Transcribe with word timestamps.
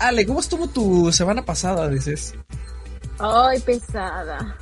Ale, 0.00 0.26
¿cómo 0.26 0.40
estuvo 0.40 0.66
tu 0.66 1.12
semana 1.12 1.44
pasada, 1.44 1.88
dices? 1.88 2.34
Ay, 3.18 3.60
pesada. 3.60 4.56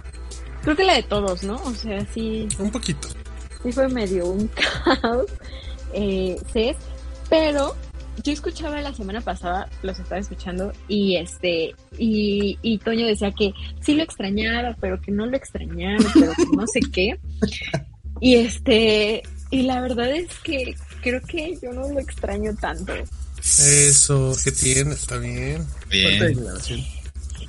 Creo 0.63 0.75
que 0.75 0.85
la 0.85 0.95
de 0.95 1.05
todos, 1.05 1.45
¿no? 1.45 1.55
O 1.63 1.73
sea, 1.73 2.05
sí. 2.13 2.49
Un 2.59 2.73
poquito. 2.73 3.09
Sí 3.63 3.71
fue 3.71 3.89
medio 3.89 4.27
un 4.27 4.49
caos. 4.85 5.27
Eh, 5.93 6.37
¿sí? 6.53 6.73
Pero 7.31 7.77
yo 8.25 8.33
escuchaba 8.33 8.81
la 8.81 8.93
semana 8.93 9.21
pasada, 9.21 9.69
los 9.83 9.99
estaba 9.99 10.21
escuchando, 10.21 10.73
y 10.89 11.17
este, 11.17 11.75
y, 11.97 12.59
y 12.63 12.79
Toño 12.79 13.07
decía 13.07 13.31
que 13.31 13.53
sí 13.81 13.95
lo 13.95 14.03
extrañaba, 14.03 14.77
pero 14.81 15.01
que 15.01 15.13
no 15.13 15.27
lo 15.27 15.37
extrañaba, 15.37 16.05
pero 16.15 16.33
que 16.33 16.57
no 16.57 16.67
sé 16.67 16.81
qué. 16.93 17.19
Y 18.21 18.35
este, 18.35 19.23
y 19.51 19.63
la 19.63 19.81
verdad 19.81 20.11
es 20.11 20.37
que 20.41 20.75
creo 21.01 21.21
que 21.23 21.57
yo 21.63 21.73
no 21.73 21.89
lo 21.89 22.01
extraño 22.01 22.55
tanto. 22.57 22.93
Eso, 23.59 24.37
¿qué 24.45 24.53
tiene? 24.53 24.95
Está 24.95 25.17
bien. 25.17 25.67
Bien. 25.89 26.45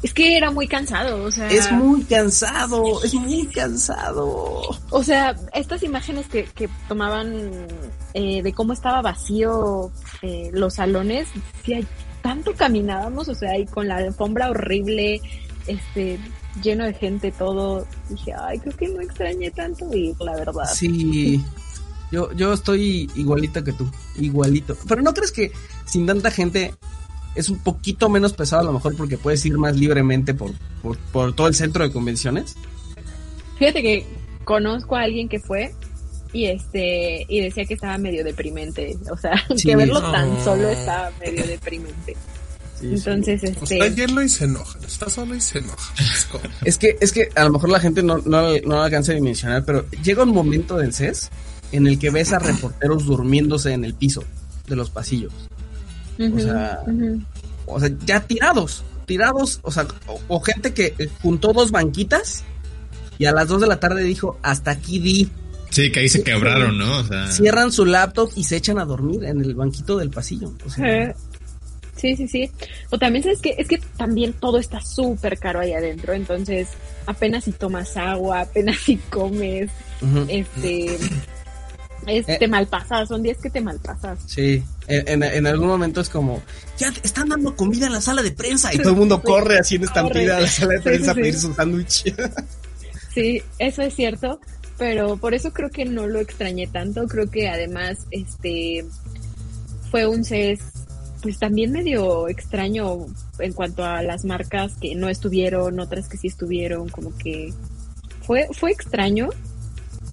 Es 0.01 0.13
que 0.13 0.37
era 0.37 0.49
muy 0.49 0.67
cansado, 0.67 1.23
o 1.23 1.31
sea. 1.31 1.49
Es 1.49 1.71
muy 1.71 2.03
cansado, 2.03 3.03
es 3.03 3.13
muy 3.13 3.45
cansado. 3.47 4.61
O 4.91 5.03
sea, 5.03 5.35
estas 5.53 5.83
imágenes 5.83 6.27
que, 6.27 6.45
que 6.45 6.69
tomaban 6.87 7.67
eh, 8.13 8.41
de 8.41 8.53
cómo 8.53 8.71
estaba 8.71 9.01
vacío 9.01 9.91
eh, 10.21 10.51
los 10.53 10.75
salones, 10.75 11.27
si 11.65 11.73
hay 11.73 11.87
tanto 12.21 12.53
caminábamos, 12.53 13.27
o 13.27 13.35
sea, 13.35 13.57
y 13.57 13.65
con 13.65 13.89
la 13.89 13.97
alfombra 13.97 14.49
horrible, 14.49 15.21
este, 15.67 16.17
lleno 16.63 16.85
de 16.85 16.93
gente, 16.93 17.33
todo. 17.33 17.85
Dije, 18.09 18.33
ay, 18.39 18.57
creo 18.59 18.77
que 18.77 18.87
no 18.87 19.01
extrañé 19.01 19.51
tanto 19.51 19.93
ir, 19.93 20.15
la 20.21 20.35
verdad. 20.35 20.69
Sí. 20.73 21.43
Yo, 22.11 22.31
yo 22.33 22.53
estoy 22.53 23.09
igualito 23.15 23.63
que 23.63 23.73
tú, 23.73 23.89
igualito. 24.15 24.75
Pero 24.87 25.01
¿no 25.01 25.13
crees 25.13 25.31
que 25.31 25.51
sin 25.91 26.05
tanta 26.05 26.31
gente 26.31 26.73
es 27.35 27.49
un 27.49 27.59
poquito 27.59 28.09
menos 28.09 28.33
pesado 28.33 28.61
a 28.61 28.65
lo 28.65 28.73
mejor 28.73 28.95
porque 28.95 29.17
puedes 29.17 29.45
ir 29.45 29.57
más 29.57 29.75
libremente 29.75 30.33
por, 30.33 30.51
por, 30.81 30.97
por 30.97 31.33
todo 31.35 31.47
el 31.47 31.55
centro 31.55 31.83
de 31.83 31.91
convenciones? 31.91 32.55
Fíjate 33.57 33.81
que 33.81 34.05
conozco 34.43 34.95
a 34.95 35.01
alguien 35.01 35.29
que 35.29 35.39
fue 35.39 35.73
y 36.31 36.45
este 36.45 37.25
y 37.27 37.41
decía 37.41 37.65
que 37.65 37.73
estaba 37.73 37.97
medio 37.97 38.23
deprimente, 38.23 38.97
o 39.11 39.17
sea, 39.17 39.33
Sí. 39.55 39.67
que 39.69 39.75
verlo 39.75 40.01
tan 40.11 40.33
No. 40.33 40.43
solo 40.43 40.69
estaba 40.69 41.11
medio 41.19 41.45
deprimente. 41.45 42.15
Sí, 42.79 42.87
Entonces, 42.93 43.43
Está 43.43 43.75
este, 43.75 43.93
hielo 43.95 44.21
y 44.23 44.29
se 44.29 44.45
enoja. 44.45 44.79
Está 44.87 45.09
solo 45.09 45.35
y 45.35 45.41
se 45.41 45.57
enoja. 45.59 45.93
Es 46.63 46.77
que, 46.77 46.97
es 47.01 47.11
que 47.11 47.27
a 47.35 47.43
lo 47.43 47.51
mejor 47.51 47.69
la 47.69 47.79
gente 47.81 48.01
no, 48.03 48.19
no, 48.19 48.57
no 48.65 48.81
alcanza 48.81 49.11
a 49.11 49.15
dimensionar, 49.15 49.65
pero 49.65 49.85
llega 50.01 50.23
un 50.23 50.29
momento 50.33 50.77
del 50.77 50.93
CES 50.93 51.29
en 51.73 51.87
el 51.87 51.99
que 51.99 52.09
ves 52.09 52.31
a 52.31 52.39
reporteros 52.39 53.05
durmiéndose 53.05 53.73
en 53.73 53.83
el 53.83 53.93
piso 53.95 54.23
de 54.67 54.75
los 54.77 54.89
pasillos. 54.91 55.33
Sea. 56.39 56.79
O 57.65 57.79
sea, 57.79 57.89
ya 58.05 58.19
tirados, 58.21 58.83
tirados, 59.05 59.59
o 59.63 59.71
sea, 59.71 59.87
o, 60.07 60.19
o 60.27 60.41
gente 60.41 60.73
que 60.73 60.93
eh, 60.97 61.09
juntó 61.21 61.53
dos 61.53 61.71
banquitas 61.71 62.43
y 63.17 63.25
a 63.25 63.31
las 63.31 63.47
2 63.47 63.61
de 63.61 63.67
la 63.67 63.79
tarde 63.79 64.03
dijo, 64.03 64.39
hasta 64.41 64.71
aquí 64.71 64.99
di, 64.99 65.29
Sí, 65.69 65.91
que 65.91 65.99
ahí 65.99 66.09
se 66.09 66.23
quebraron, 66.23 66.77
¿no? 66.77 66.97
O 66.97 67.03
sea, 67.03 67.27
cierran 67.27 67.71
su 67.71 67.85
laptop 67.85 68.31
y 68.35 68.43
se 68.43 68.57
echan 68.57 68.79
a 68.79 68.85
dormir 68.85 69.23
en 69.23 69.41
el 69.41 69.53
banquito 69.53 69.97
del 69.97 70.09
pasillo. 70.09 70.51
O 70.65 70.69
sea, 70.69 71.13
Sí, 71.95 72.15
sí, 72.15 72.29
sí. 72.29 72.49
O 72.91 72.97
también 72.97 73.23
sabes 73.23 73.41
que 73.41 73.55
es 73.57 73.67
que 73.67 73.77
también 73.97 74.31
todo 74.31 74.57
está 74.57 74.79
súper 74.79 75.37
caro 75.37 75.59
ahí 75.59 75.73
adentro, 75.73 76.13
entonces 76.13 76.69
apenas 77.05 77.43
si 77.43 77.51
tomas 77.51 77.97
agua, 77.97 78.41
apenas 78.41 78.77
si 78.77 78.95
comes, 78.95 79.69
este, 80.29 80.97
es, 82.07 82.27
Eh. 82.27 82.37
te 82.39 82.47
malpasas, 82.47 83.07
son 83.09 83.21
días 83.23 83.37
que 83.37 83.49
te 83.49 83.61
malpasas. 83.61 84.19
Sí, 84.25 84.63
en, 84.87 85.07
en- 85.21 85.23
en 85.23 85.47
algún 85.47 85.67
momento 85.67 86.01
es 86.01 86.09
como, 86.09 86.41
ya 86.77 86.91
te 86.91 87.01
están 87.05 87.29
dando 87.29 87.55
comida 87.55 87.85
en 87.87 87.93
la 87.93 88.01
sala 88.01 88.21
de 88.21 88.31
prensa 88.31 88.73
y 88.73 88.77
todo 88.77 88.89
el 88.91 88.95
mundo 88.97 89.21
corre 89.21 89.59
así 89.59 89.75
en 89.75 89.83
estampida 89.83 90.37
a 90.37 90.41
la 90.41 90.47
sala 90.47 90.73
de 90.73 90.77
Sí, 90.79 90.83
prensa 90.83 91.11
a 91.11 91.15
pedir 91.15 91.35
su 91.39 91.53
sándwich. 91.53 92.13
Sí, 93.13 93.41
eso 93.57 93.81
es 93.81 93.95
cierto, 93.95 94.39
pero 94.77 95.17
por 95.17 95.33
eso 95.33 95.51
creo 95.51 95.71
que 95.71 95.83
no 95.83 96.05
lo 96.05 96.19
extrañé 96.19 96.67
tanto, 96.67 97.07
creo 97.07 97.29
que 97.29 97.49
además, 97.49 97.97
este, 98.11 98.85
fue 99.89 100.05
un 100.07 100.23
CES, 100.23 100.59
pues 101.21 101.39
también 101.39 101.71
medio 101.71 102.29
extraño 102.29 103.07
en 103.39 103.53
cuanto 103.53 103.83
a 103.83 104.03
las 104.03 104.25
marcas 104.25 104.73
que 104.79 104.93
no 104.95 105.09
estuvieron, 105.09 105.79
otras 105.79 106.07
que 106.07 106.17
sí 106.17 106.27
estuvieron, 106.27 106.87
como 106.89 107.15
que 107.17 107.51
fue, 108.21 108.47
fue 108.53 108.71
extraño. 108.71 109.29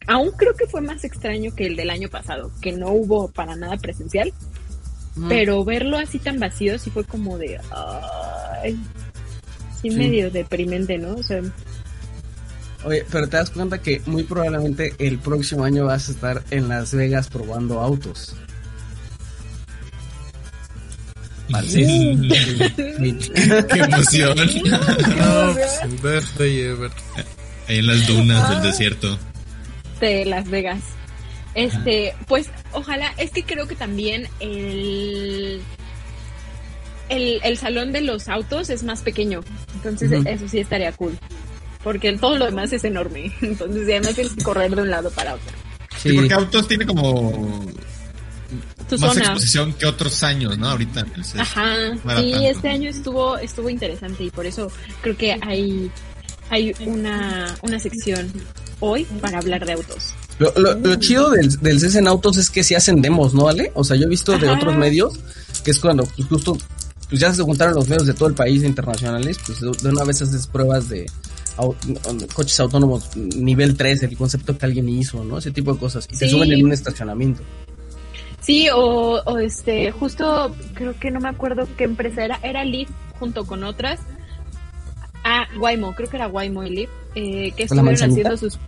Aún 0.07 0.31
creo 0.33 0.55
que 0.55 0.67
fue 0.67 0.81
más 0.81 1.03
extraño 1.05 1.55
que 1.55 1.67
el 1.67 1.77
del 1.77 1.91
año 1.91 2.09
pasado, 2.09 2.51
que 2.61 2.73
no 2.73 2.91
hubo 2.91 3.29
para 3.29 3.57
nada 3.57 3.77
presencial, 3.77 4.33
pero 5.29 5.65
verlo 5.65 5.97
así 5.99 6.19
tan 6.19 6.39
vacío 6.39 6.79
sí 6.79 6.91
fue 6.91 7.05
como 7.05 7.39
de, 7.39 7.59
ay, 8.63 8.79
sí, 9.83 9.91
Sí. 9.91 9.97
medio 9.97 10.31
deprimente, 10.31 10.99
¿no? 10.99 11.15
O 11.15 11.23
sea, 11.23 11.41
Oye, 12.85 13.05
pero 13.11 13.27
te 13.29 13.37
das 13.37 13.51
cuenta 13.51 13.79
que 13.83 14.01
muy 14.07 14.23
probablemente 14.23 14.95
el 14.99 15.19
próximo 15.19 15.65
año 15.65 15.87
vas 15.87 16.09
a 16.09 16.13
estar 16.13 16.45
en 16.51 16.69
Las 16.69 16.95
Vegas 16.95 17.29
probando 17.29 17.81
autos. 17.81 18.37
sí. 21.67 22.17
Sí. 22.97 23.17
Qué 23.73 23.79
emoción. 23.81 24.37
No, 24.37 25.55
pues. 26.01 26.33
Ahí 27.69 27.79
en 27.79 27.87
las 27.87 28.07
dunas 28.07 28.51
del 28.51 28.63
desierto. 28.63 29.19
De 30.01 30.25
Las 30.25 30.49
Vegas. 30.49 30.81
Este, 31.55 32.15
pues 32.29 32.51
ojalá, 32.73 33.13
es 33.17 33.31
que 33.31 33.43
creo 33.45 33.67
que 33.67 33.77
también 33.77 34.29
el, 34.41 35.61
el, 37.09 37.41
el 37.43 37.57
salón 37.57 37.93
de 37.93 38.03
los 38.03 38.29
autos 38.29 38.69
es 38.69 38.83
más 38.83 39.01
pequeño, 39.03 39.41
entonces 39.75 40.13
eso 40.27 40.49
sí 40.49 40.59
estaría 40.59 40.93
cool, 40.93 41.19
porque 41.83 42.13
todo 42.19 42.37
lo 42.37 42.45
demás 42.45 42.73
es 42.75 42.85
enorme, 42.85 43.33
entonces 43.41 43.85
además 43.85 44.15
tienes 44.15 44.35
que 44.35 44.43
correr 44.45 44.75
de 44.77 44.83
un 44.83 44.91
lado 44.91 45.11
para 45.11 45.35
otro. 45.35 45.53
Sí, 45.97 46.11
Sí. 46.11 46.17
porque 46.17 46.35
autos 46.35 46.69
tiene 46.69 46.85
como 46.85 47.65
Tu 48.89 48.99
más 48.99 49.15
zona. 49.15 49.21
exposición 49.25 49.73
que 49.73 49.87
otros 49.87 50.23
años, 50.25 50.59
¿no? 50.59 50.69
Ahorita. 50.69 51.07
Ajá, 51.39 51.75
no 52.05 52.21
sí, 52.21 52.33
tanto. 52.33 52.39
este 52.49 52.69
año 52.69 52.91
estuvo, 52.91 53.39
estuvo 53.39 53.71
interesante 53.71 54.25
y 54.25 54.31
por 54.31 54.45
eso 54.45 54.71
creo 55.01 55.17
que 55.17 55.39
hay, 55.41 55.91
hay 56.51 56.75
una, 56.81 57.55
una 57.63 57.79
sección 57.81 58.31
hoy 58.81 59.05
para 59.21 59.39
hablar 59.39 59.65
de 59.67 59.73
autos. 59.75 60.15
Lo, 60.39 60.53
lo, 60.57 60.75
lo 60.75 60.95
chido 60.97 61.31
del, 61.31 61.49
del 61.61 61.81
CES 61.81 61.97
en 61.97 62.09
autos 62.09 62.37
es 62.37 62.51
que 62.51 62.63
se 62.63 62.77
hacen 62.77 63.01
demos, 63.01 63.33
¿no, 63.35 63.49
Ale? 63.49 63.73
O 63.75 63.85
sea, 63.85 63.97
yo 63.97 64.05
he 64.05 64.09
visto 64.09 64.37
de 64.39 64.49
otros 64.51 64.77
medios 64.77 65.15
que 65.65 65.71
es 65.71 65.79
cuando 65.81 66.05
pues, 66.05 66.29
justo 66.29 66.59
pues 67.09 67.21
ya 67.21 67.33
se 67.33 67.43
juntaron 67.43 67.75
los 67.75 67.89
medios 67.89 68.07
de 68.07 68.15
todo 68.15 68.29
el 68.29 68.35
país 68.35 68.63
internacionales, 68.65 69.39
pues 69.47 69.61
de, 69.61 69.89
una 69.89 70.05
vez 70.05 70.21
haces 70.23 70.47
pruebas 70.47 70.89
de 70.89 71.07
au- 71.57 71.75
coches 72.35 72.59
autónomos 72.61 73.17
nivel 73.17 73.77
3, 73.77 74.03
el 74.03 74.17
concepto 74.17 74.59
que 74.59 74.67
alguien 74.67 74.89
hizo, 74.89 75.25
¿no? 75.25 75.39
Ese 75.39 75.53
tipo 75.53 75.73
de 75.73 75.79
cosas. 75.79 76.07
Y 76.13 76.17
te 76.17 76.27
Sí. 76.27 76.33
suben 76.33 76.53
en 76.53 76.65
un 76.65 76.73
estacionamiento. 76.73 77.43
Sí, 78.41 78.69
o, 78.75 79.21
o 79.25 79.39
este, 79.39 79.91
justo 79.91 80.55
creo 80.75 80.95
que 81.01 81.11
no 81.11 81.21
me 81.21 81.29
acuerdo 81.29 81.67
qué 81.77 81.85
empresa 81.85 82.25
era, 82.25 82.39
era 82.43 82.65
Leaf 82.65 82.89
junto 83.19 83.45
con 83.47 83.65
otras. 83.65 84.01
Ah, 85.29 85.45
Waymo, 85.59 85.93
creo 85.93 86.09
que 86.09 86.17
era 86.17 86.29
Waymo 86.29 86.63
y 86.63 86.71
Leaf, 86.71 86.91
eh, 87.17 87.53
que 87.57 87.67
¿Con 87.67 87.79
la 87.79 87.83
estuvieron 87.83 87.85
manzanita? 87.87 88.29
haciendo 88.31 88.37
sus... 88.37 88.59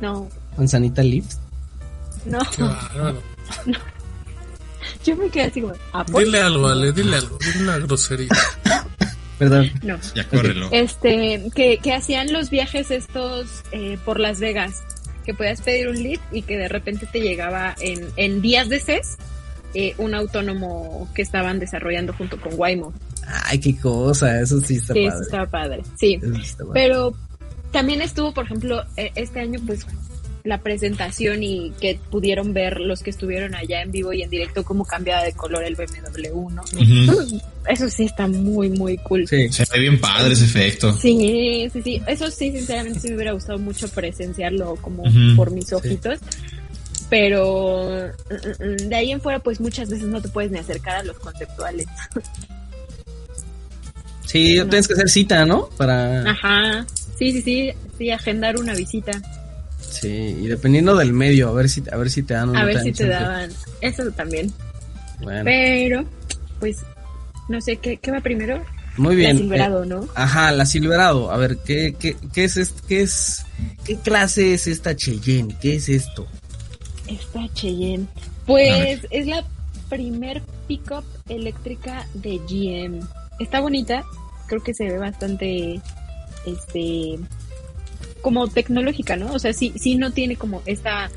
No, 0.00 0.28
Manzanita 0.56 1.02
Lips. 1.04 1.38
no, 2.24 2.38
Qué 2.56 2.62
bárbaro. 2.64 3.22
yo 5.04 5.16
me 5.16 5.28
quedé 5.30 5.44
así 5.44 5.60
como. 5.60 5.74
Dile 6.18 6.40
algo, 6.40 6.66
Ale, 6.68 6.92
dile 6.92 7.16
algo. 7.16 7.38
Dile 7.38 7.62
una 7.62 7.78
grosería. 7.78 8.28
Perdón. 9.38 9.70
No. 9.82 9.98
Ya 10.14 10.28
córrelo. 10.28 10.68
Este, 10.72 11.44
que, 11.54 11.78
que 11.78 11.94
hacían 11.94 12.32
los 12.32 12.50
viajes 12.50 12.90
estos 12.90 13.62
eh, 13.72 13.98
por 14.04 14.18
Las 14.20 14.40
Vegas, 14.40 14.82
que 15.24 15.32
podías 15.32 15.62
pedir 15.62 15.88
un 15.88 16.02
lead 16.02 16.18
y 16.32 16.42
que 16.42 16.56
de 16.58 16.68
repente 16.68 17.06
te 17.06 17.20
llegaba 17.20 17.74
en, 17.80 18.08
en 18.16 18.42
días 18.42 18.68
de 18.68 18.80
CES 18.80 19.16
eh, 19.74 19.94
un 19.98 20.14
autónomo 20.14 21.08
que 21.14 21.22
estaban 21.22 21.58
desarrollando 21.60 22.12
junto 22.14 22.40
con 22.40 22.52
Waymo. 22.56 22.92
Ay, 23.44 23.58
qué 23.58 23.76
cosa, 23.76 24.40
eso 24.40 24.60
sí 24.60 24.76
está 24.76 24.94
Sí, 24.94 25.00
eso 25.04 25.10
padre. 25.12 25.24
estaba 25.24 25.46
padre. 25.46 25.82
Sí. 25.98 26.18
Eso 26.22 26.34
sí 26.34 26.40
está 26.42 26.64
padre. 26.64 26.72
Pero 26.74 27.14
también 27.72 28.02
estuvo, 28.02 28.32
por 28.32 28.44
ejemplo, 28.44 28.84
eh, 28.96 29.12
este 29.14 29.40
año, 29.40 29.60
pues 29.66 29.86
la 30.44 30.58
presentación 30.58 31.42
y 31.42 31.70
que 31.80 31.98
pudieron 32.10 32.52
ver 32.54 32.80
los 32.80 33.02
que 33.02 33.10
estuvieron 33.10 33.54
allá 33.54 33.82
en 33.82 33.92
vivo 33.92 34.12
y 34.12 34.22
en 34.22 34.30
directo 34.30 34.64
cómo 34.64 34.84
cambiaba 34.84 35.22
de 35.22 35.32
color 35.32 35.64
el 35.64 35.76
BMW, 35.76 36.50
¿no? 36.50 36.62
Ujú. 36.62 37.40
Eso 37.68 37.90
sí 37.90 38.04
está 38.04 38.26
muy, 38.26 38.70
muy 38.70 38.96
cool. 38.98 39.26
Sí. 39.28 39.50
Se 39.50 39.64
ve 39.72 39.80
bien 39.80 40.00
padre 40.00 40.32
ese 40.32 40.46
efecto. 40.46 40.96
Sí, 40.96 41.68
sí, 41.72 41.82
sí. 41.82 42.02
Eso 42.06 42.30
sí, 42.30 42.50
sinceramente 42.52 43.00
sí 43.00 43.08
me 43.08 43.16
hubiera 43.16 43.32
gustado 43.32 43.58
mucho 43.58 43.86
presenciarlo 43.88 44.76
como 44.76 45.04
por 45.36 45.50
mis 45.50 45.70
ojitos. 45.72 46.18
Pero 47.10 47.88
mm, 48.30 48.64
mm, 48.64 48.88
de 48.88 48.96
ahí 48.96 49.10
en 49.10 49.20
fuera, 49.20 49.40
pues 49.40 49.60
muchas 49.60 49.90
veces 49.90 50.06
no 50.06 50.22
te 50.22 50.28
puedes 50.28 50.50
ni 50.50 50.58
acercar 50.58 50.96
a 50.96 51.02
los 51.02 51.18
conceptuales. 51.18 51.86
Sí, 54.30 54.54
tienes 54.68 54.86
que 54.86 54.94
hacer 54.94 55.08
cita, 55.08 55.44
¿no? 55.44 55.68
Para... 55.76 56.30
Ajá. 56.30 56.86
Sí, 57.18 57.32
sí, 57.32 57.42
sí. 57.42 57.70
Sí, 57.98 58.10
agendar 58.10 58.56
una 58.58 58.74
visita. 58.74 59.12
Sí, 59.80 60.08
y 60.08 60.46
dependiendo 60.46 60.94
del 60.96 61.12
medio, 61.12 61.48
a 61.48 61.52
ver 61.52 61.68
si, 61.68 61.82
a 61.92 61.96
ver 61.96 62.10
si 62.10 62.22
te 62.22 62.34
dan 62.34 62.52
no 62.52 62.58
A 62.58 62.64
ver 62.64 62.80
si 62.80 62.92
te 62.92 63.06
daban. 63.08 63.50
Eso 63.80 64.10
también. 64.12 64.52
Bueno, 65.20 65.42
Pero, 65.44 66.04
pues, 66.60 66.78
No 67.48 67.60
sé, 67.60 67.76
¿qué, 67.76 67.96
qué 67.96 68.10
va 68.12 68.20
primero? 68.20 68.64
Muy 68.96 69.16
bien. 69.16 69.32
La 69.36 69.38
Silverado, 69.38 69.82
eh, 69.84 69.86
¿no? 69.86 70.08
Ajá, 70.14 70.52
la 70.52 70.64
Silverado. 70.64 71.30
A 71.32 71.36
ver, 71.36 71.58
¿qué, 71.64 71.96
qué, 71.98 72.16
qué 72.32 72.44
es 72.44 72.56
est- 72.56 72.80
qué 72.86 73.02
es 73.02 73.44
qué 73.84 73.96
clase 73.98 74.54
es 74.54 74.66
esta 74.66 74.94
Cheyenne? 74.94 75.56
¿Qué 75.60 75.74
es 75.76 75.88
esto? 75.88 76.26
Esta 77.08 77.52
Cheyenne. 77.54 78.06
Pues 78.46 79.00
es 79.10 79.26
la 79.26 79.44
primer 79.88 80.42
pickup 80.68 81.04
eléctrica 81.28 82.06
de 82.14 82.38
GM. 82.48 83.00
Está 83.40 83.60
bonita, 83.60 84.04
creo 84.50 84.62
que 84.62 84.74
se 84.74 84.84
ve 84.84 84.98
bastante, 84.98 85.80
este, 86.44 87.18
como 88.20 88.48
tecnológica, 88.48 89.16
¿no? 89.16 89.32
O 89.32 89.38
sea, 89.38 89.52
sí, 89.52 89.72
sí 89.76 89.94
no 89.94 90.10
tiene 90.10 90.34
como 90.34 90.60
esta, 90.66 91.08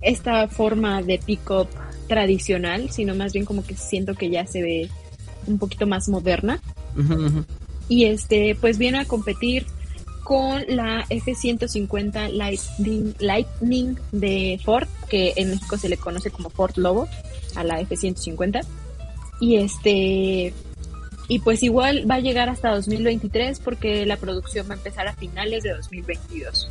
esta 0.00 0.48
forma 0.48 1.00
de 1.00 1.18
pickup 1.18 1.68
tradicional, 2.08 2.90
sino 2.90 3.14
más 3.14 3.32
bien 3.32 3.44
como 3.44 3.64
que 3.64 3.76
siento 3.76 4.14
que 4.14 4.28
ya 4.28 4.44
se 4.44 4.60
ve 4.60 4.90
un 5.46 5.58
poquito 5.58 5.86
más 5.86 6.08
moderna. 6.08 6.60
Y 7.88 8.06
este, 8.06 8.56
pues 8.60 8.76
viene 8.76 8.98
a 8.98 9.04
competir 9.04 9.64
con 10.24 10.62
la 10.68 11.06
F-150 11.08 12.30
Lightning, 12.32 13.14
Lightning 13.20 13.96
de 14.10 14.60
Ford, 14.64 14.88
que 15.08 15.34
en 15.36 15.50
México 15.50 15.78
se 15.78 15.88
le 15.88 15.96
conoce 15.96 16.30
como 16.30 16.50
Ford 16.50 16.76
Lobo, 16.76 17.08
a 17.54 17.62
la 17.62 17.80
F-150. 17.80 18.60
Y 19.40 19.56
este, 19.56 20.52
y 21.30 21.38
pues 21.38 21.62
igual 21.62 22.10
va 22.10 22.16
a 22.16 22.20
llegar 22.20 22.48
hasta 22.48 22.74
2023 22.74 23.60
porque 23.60 24.04
la 24.04 24.16
producción 24.16 24.68
va 24.68 24.74
a 24.74 24.76
empezar 24.78 25.06
a 25.06 25.14
finales 25.14 25.62
de 25.62 25.70
2022. 25.70 26.68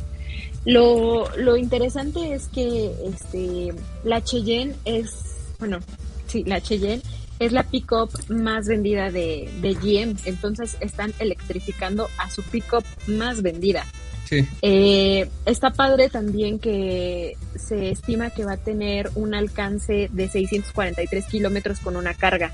Lo, 0.66 1.34
lo 1.38 1.56
interesante 1.56 2.34
es 2.34 2.48
que 2.48 2.92
este, 3.06 3.72
la 4.04 4.22
Cheyenne 4.22 4.74
es, 4.84 5.14
bueno, 5.58 5.78
sí, 6.26 6.44
la 6.44 6.60
Cheyenne 6.60 7.00
es 7.38 7.52
la 7.52 7.62
pickup 7.62 8.10
más 8.28 8.66
vendida 8.66 9.10
de, 9.10 9.48
de 9.62 9.72
GM, 9.72 10.16
entonces 10.26 10.76
están 10.80 11.14
electrificando 11.20 12.10
a 12.18 12.28
su 12.28 12.42
pickup 12.42 12.84
más 13.06 13.40
vendida. 13.40 13.86
Sí. 14.28 14.46
Eh, 14.60 15.26
está 15.46 15.70
padre 15.70 16.10
también 16.10 16.58
que 16.58 17.38
se 17.56 17.92
estima 17.92 18.28
que 18.28 18.44
va 18.44 18.52
a 18.52 18.56
tener 18.58 19.10
un 19.14 19.34
alcance 19.34 20.10
de 20.12 20.28
643 20.28 21.24
kilómetros 21.24 21.80
con 21.80 21.96
una 21.96 22.12
carga. 22.12 22.52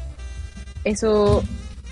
Eso, 0.85 1.43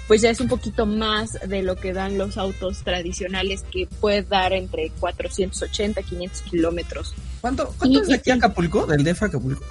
pues 0.09 0.21
ya 0.23 0.31
es 0.31 0.41
un 0.41 0.49
poquito 0.49 0.85
más 0.87 1.39
de 1.49 1.62
lo 1.62 1.77
que 1.77 1.93
dan 1.93 2.19
los 2.19 2.37
autos 2.37 2.79
tradicionales, 2.85 3.65
que 3.71 3.87
puede 4.01 4.23
dar 4.23 4.53
entre 4.53 4.91
480 5.01 6.01
y 6.01 6.05
500 6.05 6.43
kilómetros. 6.43 7.15
¿Cuánto, 7.41 7.75
cuánto 7.79 7.99
Y- 7.99 8.03
es 8.03 8.09
de 8.09 8.15
aquí 8.15 8.31
a 8.31 8.35
Acapulco? 8.35 8.87
¿Del 8.87 9.03
DF 9.05 9.23
a 9.23 9.27
Acapulco? 9.27 9.65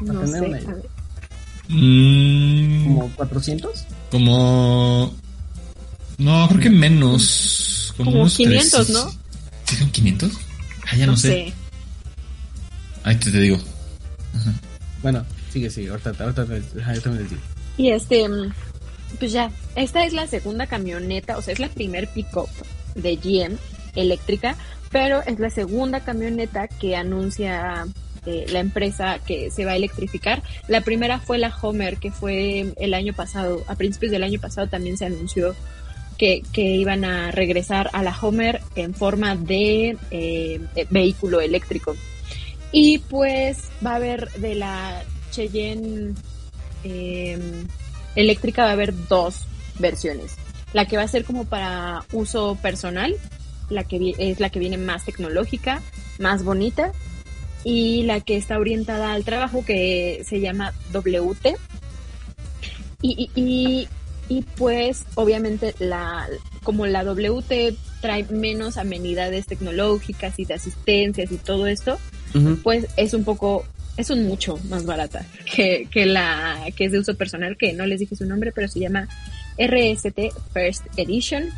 No 0.00 0.26
sé. 0.26 0.38
una 0.40 0.48
idea. 0.58 0.70
a 0.70 0.74
ver. 0.74 0.88
Mm, 1.68 2.84
¿Como 2.86 3.10
400? 3.16 3.84
como. 4.10 5.14
No, 6.18 6.48
creo 6.48 6.60
que 6.60 6.70
menos. 6.70 7.92
Como, 7.96 8.10
Como 8.10 8.20
unos 8.22 8.36
500, 8.36 8.86
300. 8.86 8.88
¿no? 8.90 9.10
¿Sí 9.64 9.76
son 9.76 9.90
500? 9.90 10.32
Ah, 10.86 10.96
ya 10.96 11.06
no, 11.06 11.12
no 11.12 11.18
sé. 11.18 11.28
sé. 11.28 11.52
Ahí 13.02 13.16
te, 13.16 13.30
te 13.30 13.40
digo. 13.40 13.58
Bueno, 15.02 15.24
sigue, 15.52 15.70
sigue. 15.70 15.90
Ahorita, 15.90 16.10
ahorita, 16.18 16.42
ajá, 16.80 16.90
ahorita 16.90 17.10
me 17.10 17.20
les 17.20 17.30
digo. 17.30 17.42
Y 17.76 17.90
este, 17.90 18.28
mm, 18.28 18.52
pues 19.18 19.32
ya, 19.32 19.50
esta 19.74 20.04
es 20.04 20.12
la 20.12 20.26
segunda 20.26 20.66
camioneta, 20.66 21.38
o 21.38 21.42
sea, 21.42 21.52
es 21.52 21.60
la 21.60 21.68
primer 21.68 22.08
pick-up 22.08 22.48
de 22.94 23.16
GM 23.16 23.56
eléctrica, 23.94 24.56
pero 24.90 25.22
es 25.22 25.38
la 25.38 25.50
segunda 25.50 26.00
camioneta 26.00 26.68
que 26.68 26.96
anuncia 26.96 27.86
eh, 28.26 28.46
la 28.50 28.60
empresa 28.60 29.18
que 29.26 29.50
se 29.50 29.64
va 29.64 29.72
a 29.72 29.76
electrificar. 29.76 30.42
La 30.68 30.80
primera 30.80 31.18
fue 31.18 31.38
la 31.38 31.54
Homer, 31.60 31.98
que 31.98 32.10
fue 32.10 32.72
el 32.76 32.94
año 32.94 33.12
pasado, 33.12 33.62
a 33.68 33.76
principios 33.76 34.12
del 34.12 34.22
año 34.22 34.40
pasado 34.40 34.68
también 34.68 34.96
se 34.96 35.06
anunció 35.06 35.54
que, 36.16 36.42
que 36.52 36.62
iban 36.62 37.04
a 37.04 37.30
regresar 37.30 37.90
a 37.92 38.02
la 38.02 38.16
Homer 38.18 38.60
en 38.74 38.94
forma 38.94 39.36
de 39.36 39.96
eh, 40.10 40.60
eh, 40.74 40.86
vehículo 40.90 41.40
eléctrico. 41.40 41.96
Y 42.72 42.98
pues 42.98 43.70
va 43.84 43.92
a 43.92 43.96
haber 43.96 44.30
de 44.32 44.54
la 44.54 45.02
Cheyenne 45.30 46.14
eh, 46.84 47.38
eléctrica 48.16 48.64
va 48.64 48.70
a 48.70 48.72
haber 48.72 49.06
dos 49.08 49.46
versiones. 49.78 50.36
La 50.72 50.86
que 50.86 50.96
va 50.96 51.04
a 51.04 51.08
ser 51.08 51.24
como 51.24 51.44
para 51.44 52.04
uso 52.12 52.56
personal, 52.60 53.14
la 53.70 53.84
que 53.84 54.14
es 54.18 54.40
la 54.40 54.50
que 54.50 54.58
viene 54.58 54.78
más 54.78 55.04
tecnológica, 55.04 55.80
más 56.18 56.42
bonita, 56.42 56.92
y 57.64 58.02
la 58.04 58.20
que 58.20 58.36
está 58.36 58.58
orientada 58.58 59.12
al 59.12 59.24
trabajo 59.24 59.64
que 59.64 60.22
se 60.26 60.40
llama 60.40 60.72
WT. 60.92 61.56
Y, 63.02 63.30
y, 63.34 63.40
y, 63.40 63.88
y, 64.28 64.42
pues 64.42 65.04
obviamente 65.14 65.74
la 65.78 66.26
como 66.62 66.86
la 66.86 67.04
WT 67.04 67.76
trae 68.00 68.24
menos 68.24 68.76
amenidades 68.76 69.46
tecnológicas 69.46 70.38
y 70.38 70.44
de 70.44 70.54
asistencias 70.54 71.30
y 71.30 71.36
todo 71.36 71.66
esto, 71.66 71.98
pues 72.62 72.86
es 72.96 73.14
un 73.14 73.24
poco, 73.24 73.64
es 73.96 74.10
un 74.10 74.26
mucho 74.26 74.58
más 74.68 74.84
barata 74.84 75.24
que, 75.54 75.88
que 75.90 76.06
la 76.06 76.58
que 76.76 76.86
es 76.86 76.92
de 76.92 76.98
uso 76.98 77.14
personal, 77.14 77.56
que 77.56 77.72
no 77.72 77.86
les 77.86 78.00
dije 78.00 78.16
su 78.16 78.26
nombre, 78.26 78.52
pero 78.52 78.68
se 78.68 78.80
llama 78.80 79.08
RST 79.58 80.18
First 80.52 80.86
Edition. 80.96 81.50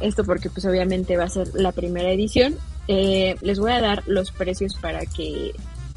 Esto 0.00 0.24
porque 0.24 0.50
pues 0.50 0.64
obviamente 0.66 1.16
va 1.16 1.24
a 1.24 1.28
ser 1.28 1.48
la 1.54 1.72
primera 1.72 2.10
edición. 2.10 2.56
Eh, 2.88 3.36
les 3.42 3.58
voy 3.58 3.72
a 3.72 3.80
dar 3.80 4.02
los 4.06 4.30
precios 4.30 4.74
para 4.76 5.00
que 5.06 5.52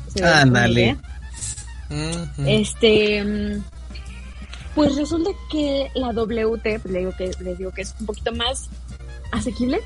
se 0.07 0.21
den. 0.21 0.99
Ujú. 1.89 2.43
Este, 2.47 3.23
mm, 3.23 3.63
pues 4.75 4.95
resulta 4.95 5.31
que 5.51 5.89
la 5.95 6.09
WT, 6.09 6.79
pues 6.79 6.93
le 6.93 6.99
digo 6.99 7.11
que, 7.17 7.31
les 7.41 7.57
digo 7.57 7.71
que 7.71 7.81
es 7.81 7.95
un 7.99 8.05
poquito 8.05 8.31
más 8.33 8.69
asequible. 9.31 9.79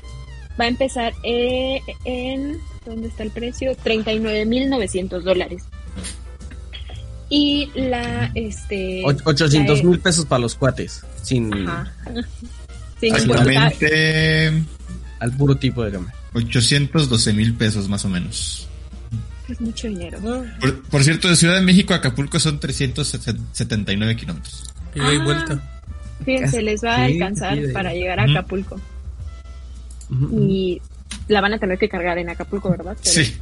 Va 0.58 0.64
a 0.64 0.68
empezar 0.68 1.12
eh, 1.22 1.80
en, 2.04 2.58
¿dónde 2.84 3.08
está 3.08 3.22
el 3.22 3.30
precio? 3.30 3.76
39.900 3.76 5.20
dólares. 5.22 5.64
Y 7.38 7.70
la, 7.74 8.30
este... 8.34 9.02
Och- 9.04 9.20
800 9.24 9.78
la- 9.78 9.84
mil 9.90 9.98
pesos 10.00 10.24
para 10.24 10.38
los 10.40 10.54
cuates. 10.54 11.02
Sin 11.22 11.52
Ajá. 11.68 11.92
Sin 13.00 13.14
importar- 13.14 13.72
al 15.20 15.32
puro 15.36 15.54
tipo 15.56 15.84
de 15.84 15.92
cambio. 15.92 16.12
812 16.34 17.32
mil 17.34 17.54
pesos 17.54 17.88
más 17.88 18.04
o 18.04 18.08
menos. 18.08 18.68
Es 19.48 19.60
mucho 19.60 19.86
dinero. 19.88 20.18
Por, 20.60 20.82
por 20.84 21.04
cierto, 21.04 21.28
de 21.28 21.36
Ciudad 21.36 21.54
de 21.56 21.60
México 21.62 21.92
a 21.94 21.96
Acapulco 21.98 22.38
son 22.40 22.58
379 22.58 24.16
kilómetros. 24.16 24.72
y 24.94 25.00
Ah. 25.00 25.22
vuelta. 25.22 25.62
Fíjense, 26.24 26.62
les 26.62 26.82
va 26.82 26.96
a 26.96 27.04
alcanzar 27.04 27.58
para 27.74 27.92
llegar 27.92 28.18
a. 28.18 28.24
Acapulco. 28.24 28.80
Ujú, 30.10 30.24
ujú. 30.24 30.44
Y 30.48 30.80
la 31.28 31.40
van 31.42 31.52
a 31.54 31.58
tener 31.58 31.78
que 31.78 31.88
cargar 31.88 32.16
en 32.18 32.30
Acapulco, 32.30 32.70
¿verdad? 32.70 32.96
Pero 33.02 33.14
Sí. 33.14 33.36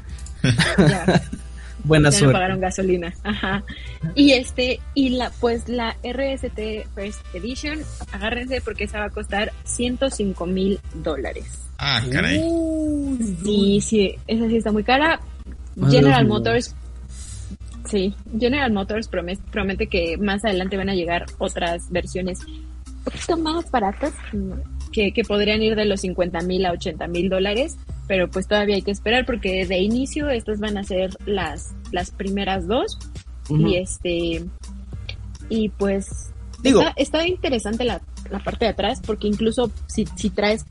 ya. 0.78 1.22
Buena 1.84 2.08
ya 2.08 2.14
no 2.14 2.18
suerte. 2.18 2.32
pagaron 2.32 2.60
gasolina. 2.60 3.14
Ajá. 3.22 3.62
Y 4.14 4.32
este, 4.32 4.80
y 4.94 5.10
la, 5.10 5.30
pues 5.40 5.68
la 5.68 5.96
RST 6.02 6.88
First 6.94 7.20
Edition, 7.34 7.78
agárrense 8.12 8.60
porque 8.60 8.84
esa 8.84 9.00
va 9.00 9.06
a 9.06 9.10
costar 9.10 9.52
105 9.64 10.46
mil 10.46 10.80
dólares. 10.94 11.44
Ah, 11.78 12.00
caray. 12.10 12.40
Sí, 13.44 13.80
sí, 13.80 14.14
esa 14.26 14.48
sí 14.48 14.56
está 14.56 14.72
muy 14.72 14.84
cara. 14.84 15.20
Madre 15.76 15.96
General. 15.98 16.26
Motors, 16.26 16.74
sí, 17.84 18.14
General 18.38 18.72
Motors 18.72 19.08
promete, 19.08 19.42
promete 19.50 19.86
que 19.88 20.16
más 20.16 20.44
adelante 20.44 20.76
van 20.76 20.88
a 20.88 20.94
llegar 20.94 21.26
otras 21.38 21.90
versiones 21.90 22.38
un 22.46 23.04
poquito 23.04 23.36
más 23.36 23.70
baratas 23.70 24.12
que, 24.94 25.12
que 25.12 25.24
podrían 25.24 25.60
ir 25.62 25.74
de 25.74 25.84
los 25.86 26.02
50 26.02 26.40
mil 26.42 26.64
a 26.64 26.70
80 26.72 27.08
mil 27.08 27.28
dólares, 27.28 27.76
pero 28.06 28.30
pues 28.30 28.46
todavía 28.46 28.76
hay 28.76 28.82
que 28.82 28.92
esperar 28.92 29.26
porque 29.26 29.66
de 29.66 29.78
inicio 29.78 30.30
estas 30.30 30.60
van 30.60 30.78
a 30.78 30.84
ser 30.84 31.16
las, 31.26 31.74
las 31.90 32.10
primeras 32.12 32.66
dos 32.68 32.98
Ujú. 33.50 33.66
y 33.66 33.76
este 33.76 34.44
y 35.48 35.68
pues 35.70 36.30
Digo- 36.62 36.80
está, 36.80 36.92
está 36.96 37.26
interesante 37.26 37.84
la, 37.84 38.00
la 38.30 38.38
parte 38.38 38.66
de 38.66 38.70
atrás 38.70 39.00
porque 39.04 39.26
incluso 39.26 39.70
si, 39.86 40.06
si 40.16 40.30
traes 40.30 40.64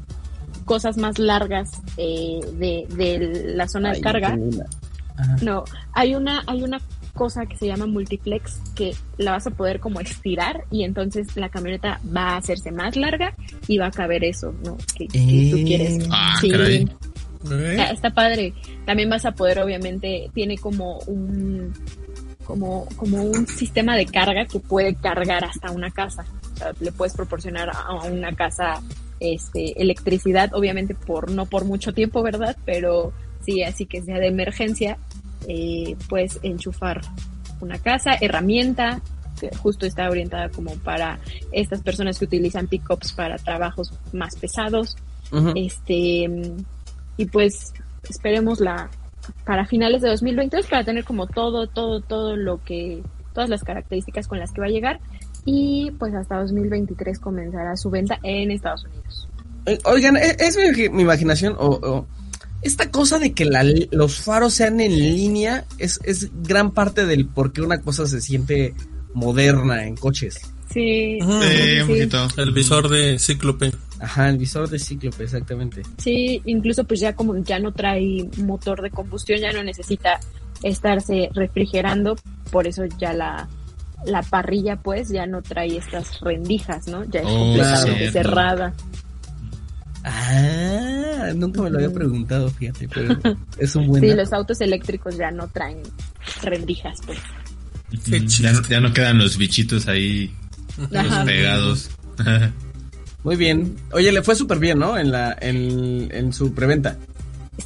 cosas 0.66 0.98
más 0.98 1.20
largas 1.20 1.70
eh, 1.98 2.40
de, 2.54 2.86
de 2.96 3.54
la 3.56 3.68
zona 3.68 3.90
Ay, 3.90 3.96
de 3.98 4.02
carga 4.02 4.38
no 5.42 5.64
hay 5.94 6.16
una 6.16 6.42
hay 6.48 6.64
una 6.64 6.80
cosa 7.14 7.46
que 7.46 7.56
se 7.58 7.68
llama 7.68 7.86
multiplex 7.86 8.60
que 8.76 8.96
la 9.18 9.32
vas 9.32 9.46
a 9.48 9.52
poder 9.52 9.80
como 9.80 10.00
estirar 10.00 10.66
y 10.72 10.84
entonces 10.84 11.36
la 11.38 11.50
camioneta 11.50 12.00
va 12.16 12.30
a 12.32 12.38
hacerse 12.38 12.72
más 12.72 12.96
larga 12.96 13.36
y 13.68 13.78
va 13.78 13.88
a 13.88 13.92
caber 13.92 14.24
eso 14.24 14.54
no 14.66 14.78
que, 14.98 15.08
que 15.08 15.20
tú 15.52 15.58
Eh. 15.58 15.64
quieres 15.66 16.08
Ah, 16.12 16.36
Sí. 16.42 16.50
caray. 16.50 16.76
¿Eh? 17.52 17.72
Está, 17.72 17.92
está 17.92 18.10
padre. 18.12 18.54
También 18.86 19.10
vas 19.10 19.26
a 19.26 19.34
poder, 19.34 19.60
obviamente, 19.60 20.30
tiene 20.34 20.58
como 20.58 21.00
un 21.08 21.74
como, 22.46 22.88
como 22.98 23.22
un 23.24 23.48
sistema 23.48 23.96
de 23.96 24.06
carga 24.06 24.46
que 24.46 24.60
puede 24.60 24.96
cargar 24.96 25.46
hasta 25.46 25.72
una 25.72 25.92
casa. 25.92 26.26
O 26.54 26.58
sea, 26.58 26.72
le 26.80 26.92
puedes 26.92 27.14
proporcionar 27.14 27.70
a 27.74 27.96
una 28.06 28.34
casa 28.34 28.82
este 29.20 29.82
electricidad, 29.82 30.54
obviamente 30.54 30.94
por 30.96 31.32
no 31.32 31.46
por 31.46 31.64
mucho 31.66 31.94
tiempo, 31.94 32.22
¿verdad? 32.24 32.58
Pero 32.66 33.14
sí, 33.46 33.62
así 33.64 33.86
que 33.86 34.02
sea 34.02 34.20
de 34.20 34.28
emergencia, 34.28 34.98
eh, 35.48 35.96
puedes 36.10 36.40
enchufar 36.44 37.02
una 37.60 37.78
casa, 37.80 38.16
herramienta, 38.20 39.02
que 39.40 39.56
justo 39.58 39.86
está 39.86 40.10
orientada 40.10 40.50
como 40.50 40.76
para 40.76 41.20
estas 41.52 41.82
personas 41.82 42.20
que 42.20 42.26
utilizan 42.26 42.68
pickups 42.68 43.14
para 43.14 43.38
trabajos 43.38 43.94
más 44.12 44.36
pesados. 44.36 44.96
Este, 45.56 46.30
y 47.18 47.26
pues 47.26 47.74
esperemos 48.08 48.60
la 48.60 48.92
para 49.46 49.66
finales 49.66 50.02
de 50.02 50.10
2022 50.10 50.68
para 50.68 50.84
tener 50.84 51.04
como 51.06 51.28
todo, 51.28 51.66
todo, 51.68 52.02
todo 52.02 52.36
lo 52.36 52.64
que, 52.64 53.02
todas 53.34 53.50
las 53.50 53.64
características 53.64 54.28
con 54.28 54.40
las 54.40 54.52
que 54.52 54.62
va 54.62 54.68
a 54.68 54.70
llegar 54.70 55.00
y 55.46 55.92
pues 55.98 56.14
hasta 56.14 56.40
2023 56.40 57.20
comenzará 57.20 57.76
su 57.76 57.90
venta 57.90 58.20
en 58.22 58.52
Estados 58.52 58.86
Unidos. 58.86 59.28
Eh, 59.66 59.80
Oigan, 59.86 60.18
¿es, 60.18 60.38
es 60.40 60.58
mi, 60.58 60.90
mi 60.90 61.02
imaginación 61.04 61.56
o, 61.58 61.68
o 61.68 62.06
esta 62.64 62.90
cosa 62.92 63.20
de 63.20 63.34
que 63.34 63.46
la- 63.46 63.66
los 63.92 64.18
faros 64.22 64.54
sean 64.54 64.80
en 64.82 64.92
línea 64.98 65.66
es, 65.78 66.00
es 66.04 66.30
gran 66.44 66.72
parte 66.72 67.06
del 67.06 67.26
por 67.28 67.52
qué 67.54 67.62
una 67.62 67.82
cosa 67.82 68.06
se 68.08 68.22
siente 68.22 68.74
moderna 69.14 69.86
en 69.86 69.96
coches? 69.96 70.40
Sí, 70.74 71.20
un 71.22 71.88
poquito. 71.88 72.28
El 72.38 72.52
visor 72.52 72.90
de 72.90 73.20
Cíclope. 73.20 73.72
Ajá, 74.00 74.28
el 74.30 74.38
visor 74.38 74.68
de 74.70 74.80
cíclope, 74.80 75.24
exactamente. 75.24 75.84
Sí, 75.98 76.42
incluso 76.46 76.84
pues 76.84 77.00
ya 77.00 77.14
como 77.16 77.38
ya 77.38 77.58
no 77.60 77.72
trae 77.72 78.28
motor 78.40 78.82
de 78.82 78.90
combustión, 78.90 79.40
ya 79.40 79.54
no 79.54 79.64
necesita 79.64 80.20
estarse 80.62 81.30
refrigerando, 81.34 82.16
por 82.52 82.68
eso 82.68 82.84
ya 83.00 83.14
la, 83.14 83.48
la 84.06 84.22
parrilla 84.24 84.76
pues 84.78 85.08
ya 85.10 85.26
no 85.26 85.42
trae 85.42 85.78
estas 85.78 86.20
rendijas, 86.20 86.88
¿no? 86.88 87.06
Ya 87.06 87.22
es 87.22 87.28
Oh, 87.30 87.38
completamente 87.40 88.12
cierto. 88.12 88.30
cerrada. 88.30 88.74
Ah, 90.04 91.32
nunca 91.36 91.62
me 91.62 91.70
lo 91.70 91.78
había 91.78 91.92
preguntado, 91.94 92.50
fíjate, 92.50 92.88
pero 92.90 93.18
es 93.58 93.76
un 93.76 93.88
buen 93.88 94.02
Sí, 94.02 94.10
dato. 94.10 94.22
los 94.22 94.34
autos 94.34 94.62
eléctricos 94.62 95.18
ya 95.18 95.32
no 95.32 95.48
traen 95.48 95.80
rendijas 96.42 97.00
pues. 97.06 97.20
Qué. 98.06 98.26
Ya, 98.28 98.52
no, 98.54 98.62
ya 98.68 98.80
no 98.82 98.92
quedan 98.94 99.18
los 99.20 99.38
bichitos 99.38 99.88
ahí 99.88 100.34
Ajá. 100.96 101.24
pegados. 101.24 101.90
Muy 103.24 103.36
bien. 103.38 103.76
Oye, 103.92 104.12
le 104.12 104.22
fue 104.24 104.36
súper 104.36 104.60
bien, 104.60 104.80
¿no? 104.80 104.98
En 104.98 105.12
la 105.12 105.38
en, 105.40 106.10
en 106.14 106.34
su 106.34 106.54
preventa. 106.54 106.98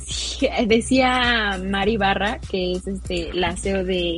Sí, 0.06 0.48
decía 0.68 1.60
Mari 1.66 1.98
Barra, 1.98 2.40
que 2.40 2.74
es 2.74 2.86
este 2.86 3.34
la 3.34 3.56
CEO 3.58 3.84
de, 3.84 4.18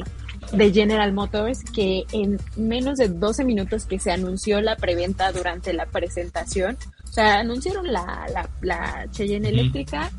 de 0.51 0.71
General 0.71 1.11
Motors, 1.13 1.63
que 1.63 2.05
en 2.11 2.39
menos 2.55 2.97
de 2.97 3.09
12 3.09 3.43
minutos 3.43 3.85
que 3.85 3.99
se 3.99 4.11
anunció 4.11 4.61
la 4.61 4.75
preventa 4.75 5.31
durante 5.31 5.73
la 5.73 5.85
presentación, 5.85 6.77
o 7.03 7.11
sea, 7.11 7.39
anunciaron 7.39 7.91
la, 7.91 8.27
la, 8.33 8.49
la 8.61 9.07
Cheyenne 9.11 9.49
eléctrica, 9.49 10.11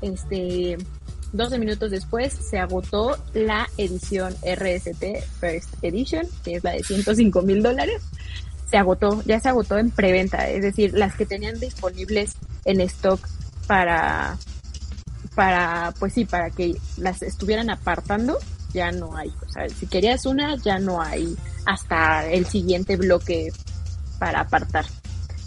este 0.00 0.76
12 1.32 1.58
minutos 1.58 1.90
después 1.90 2.32
se 2.32 2.58
agotó 2.58 3.18
la 3.34 3.68
edición 3.76 4.34
RST 4.42 5.04
First 5.40 5.74
Edition, 5.82 6.26
que 6.44 6.56
es 6.56 6.64
la 6.64 6.72
de 6.72 6.82
105 6.82 7.42
mil 7.42 7.62
dólares. 7.62 8.02
Se 8.70 8.78
agotó, 8.78 9.22
ya 9.26 9.38
se 9.38 9.48
agotó 9.48 9.78
en 9.78 9.90
preventa, 9.90 10.48
es 10.48 10.62
decir, 10.62 10.94
las 10.94 11.14
que 11.14 11.26
tenían 11.26 11.60
disponibles 11.60 12.36
en 12.64 12.80
stock 12.80 13.20
para 13.66 14.38
para, 15.34 15.92
pues 15.98 16.14
sí, 16.14 16.24
para 16.24 16.50
que 16.50 16.76
las 16.96 17.22
estuvieran 17.22 17.68
apartando, 17.68 18.38
ya 18.76 18.92
no 18.92 19.16
hay. 19.16 19.32
O 19.46 19.50
sea, 19.50 19.68
si 19.70 19.86
querías 19.86 20.26
una, 20.26 20.54
ya 20.56 20.78
no 20.78 21.00
hay 21.02 21.34
hasta 21.64 22.26
el 22.30 22.44
siguiente 22.46 22.96
bloque 22.96 23.50
para 24.18 24.40
apartar. 24.40 24.84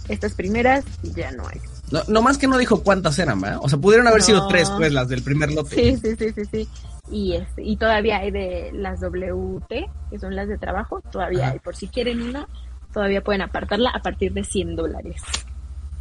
Estas 0.09 0.33
primeras 0.33 0.83
ya 1.15 1.31
no 1.31 1.48
hay. 1.48 1.59
No, 1.91 2.01
no 2.07 2.21
más 2.24 2.38
que 2.39 2.48
no 2.48 2.57
dijo 2.57 2.81
cuántas 2.83 3.17
eran, 3.19 3.39
¿verdad? 3.39 3.59
O 3.62 3.69
sea, 3.69 3.77
pudieron 3.79 4.07
haber 4.07 4.24
sido 4.24 4.48
tres, 4.48 4.69
pues, 4.77 4.91
las 4.91 5.07
del 5.07 5.21
primer 5.21 5.51
lote. 5.51 5.75
Sí, 5.75 5.98
sí, 6.03 6.15
sí, 6.17 6.33
sí, 6.36 6.41
sí. 6.51 6.67
Y, 7.12 7.33
este, 7.36 7.63
y 7.63 7.77
todavía 7.77 8.17
hay 8.17 8.31
de 8.31 8.71
las 8.74 9.00
WT, 9.01 9.89
que 10.09 10.19
son 10.19 10.36
las 10.36 10.48
de 10.48 10.57
trabajo, 10.57 11.01
todavía 11.12 11.43
Ajá. 11.45 11.51
hay. 11.53 11.59
Por 11.59 11.75
si 11.75 11.88
quieren 11.88 12.21
una, 12.21 12.48
todavía 12.93 13.21
pueden 13.21 13.41
apartarla 13.43 13.91
a 13.91 14.01
partir 14.01 14.33
de 14.33 14.43
100 14.43 14.75
dólares. 14.75 15.21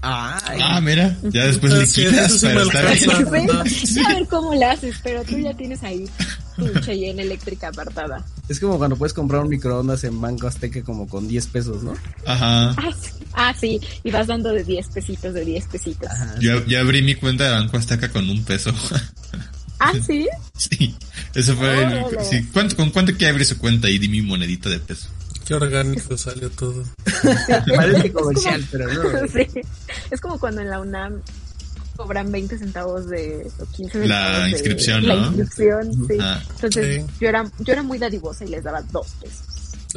Ay, 0.01 0.61
Ah, 0.63 0.81
mira, 0.81 1.17
ya 1.25 1.45
después 1.47 1.73
le 1.73 1.87
Sí, 1.87 2.07
quitas, 2.07 2.33
sí 2.41 2.47
pero 2.47 2.63
está 2.63 2.83
bien. 2.93 3.51
A 4.07 4.15
ver 4.15 4.27
cómo 4.29 4.55
la 4.55 4.73
haces, 4.73 4.97
pero 5.03 5.25
tú 5.25 5.39
ya 5.39 5.53
tienes 5.55 5.83
ahí 5.83 6.05
tu 6.59 6.81
Cheyenne 6.81 7.23
eléctrica 7.23 7.69
apartada. 7.69 8.25
es 8.49 8.61
como 8.61 8.79
cuando 8.79 8.97
puedes 8.97 9.15
comprar 9.15 9.43
un 9.43 9.49
microondas 9.49 10.05
en 10.05 10.21
Banco 10.21 10.47
Azteca 10.47 10.83
como 10.83 11.09
con 11.09 11.29
10 11.29 11.47
pesos, 11.49 11.83
¿no? 11.83 11.95
Ajá. 12.27 12.71
Ah, 12.71 12.93
sí. 13.01 13.11
Ah, 13.35 13.55
sí, 13.59 13.81
y 14.03 14.11
vas 14.11 14.27
dando 14.27 14.51
de 14.53 14.65
10 14.65 14.89
pesitos, 14.89 15.35
de 15.35 15.45
10 15.45 15.67
pesitos. 15.67 16.09
Ajá. 16.11 16.35
Yo, 16.41 16.65
yo 16.67 16.81
abrí 16.81 17.03
mi 17.03 17.15
cuenta 17.15 17.45
de 17.45 17.51
Banco 17.51 17.77
Azteca 17.77 18.11
con 18.11 18.29
un 18.29 18.45
peso. 18.45 18.73
Ah, 19.81 19.93
sí. 20.05 20.27
sí, 20.57 20.93
eso 21.37 21.55
fue 21.55 21.85
el... 21.85 22.05
Sí. 22.25 22.45
¿Cuánto, 22.53 22.75
¿Con 22.75 22.91
cuánto 22.91 23.17
que 23.17 23.29
abrí 23.29 23.45
su 23.45 23.59
cuenta 23.59 23.89
y 23.89 23.99
di 23.99 24.09
mi 24.09 24.23
monedita 24.23 24.69
de 24.69 24.81
peso? 24.81 25.09
Qué 25.49 25.55
orgánico 25.55 26.15
salió 26.19 26.51
todo. 26.51 26.85
Parece 27.77 28.13
comercial, 28.13 28.67
pero 28.71 28.93
no. 28.93 29.03
Sí. 29.33 29.47
Es 30.11 30.21
como 30.21 30.39
cuando 30.39 30.61
en 30.61 30.69
la 30.69 30.81
UNAM 30.81 31.23
cobran 31.99 32.31
20 32.31 32.57
centavos 32.59 33.09
de 33.09 33.51
o 33.59 33.67
15 33.67 34.07
La 34.07 34.17
centavos 34.23 34.45
de- 34.45 34.51
inscripción, 34.51 35.07
La 35.09 35.15
¿no? 35.17 35.27
inscripción, 35.27 35.93
sí. 36.07 36.17
Ah. 36.21 36.41
Entonces 36.55 36.97
Sí. 37.05 37.13
yo 37.21 37.29
era 37.29 37.45
yo 37.59 37.73
era 37.73 37.83
muy 37.83 37.99
dadivosa 37.99 38.45
y 38.45 38.49
les 38.49 38.63
daba 38.65 38.81
dos 38.93 39.09
pesos. 39.21 39.43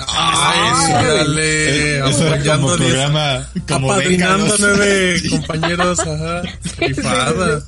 Ay, 0.08 0.86
sí, 0.88 0.92
dale. 0.94 2.10
Eso 2.10 2.28
era 2.34 2.56
como 2.56 2.76
programa, 2.76 3.48
como 3.68 3.94
¿no? 3.94 4.56
nueve 4.60 5.20
Sí. 5.20 5.30
compañeros, 5.30 6.00
ajá. 6.00 6.42
Rifada. 6.80 7.62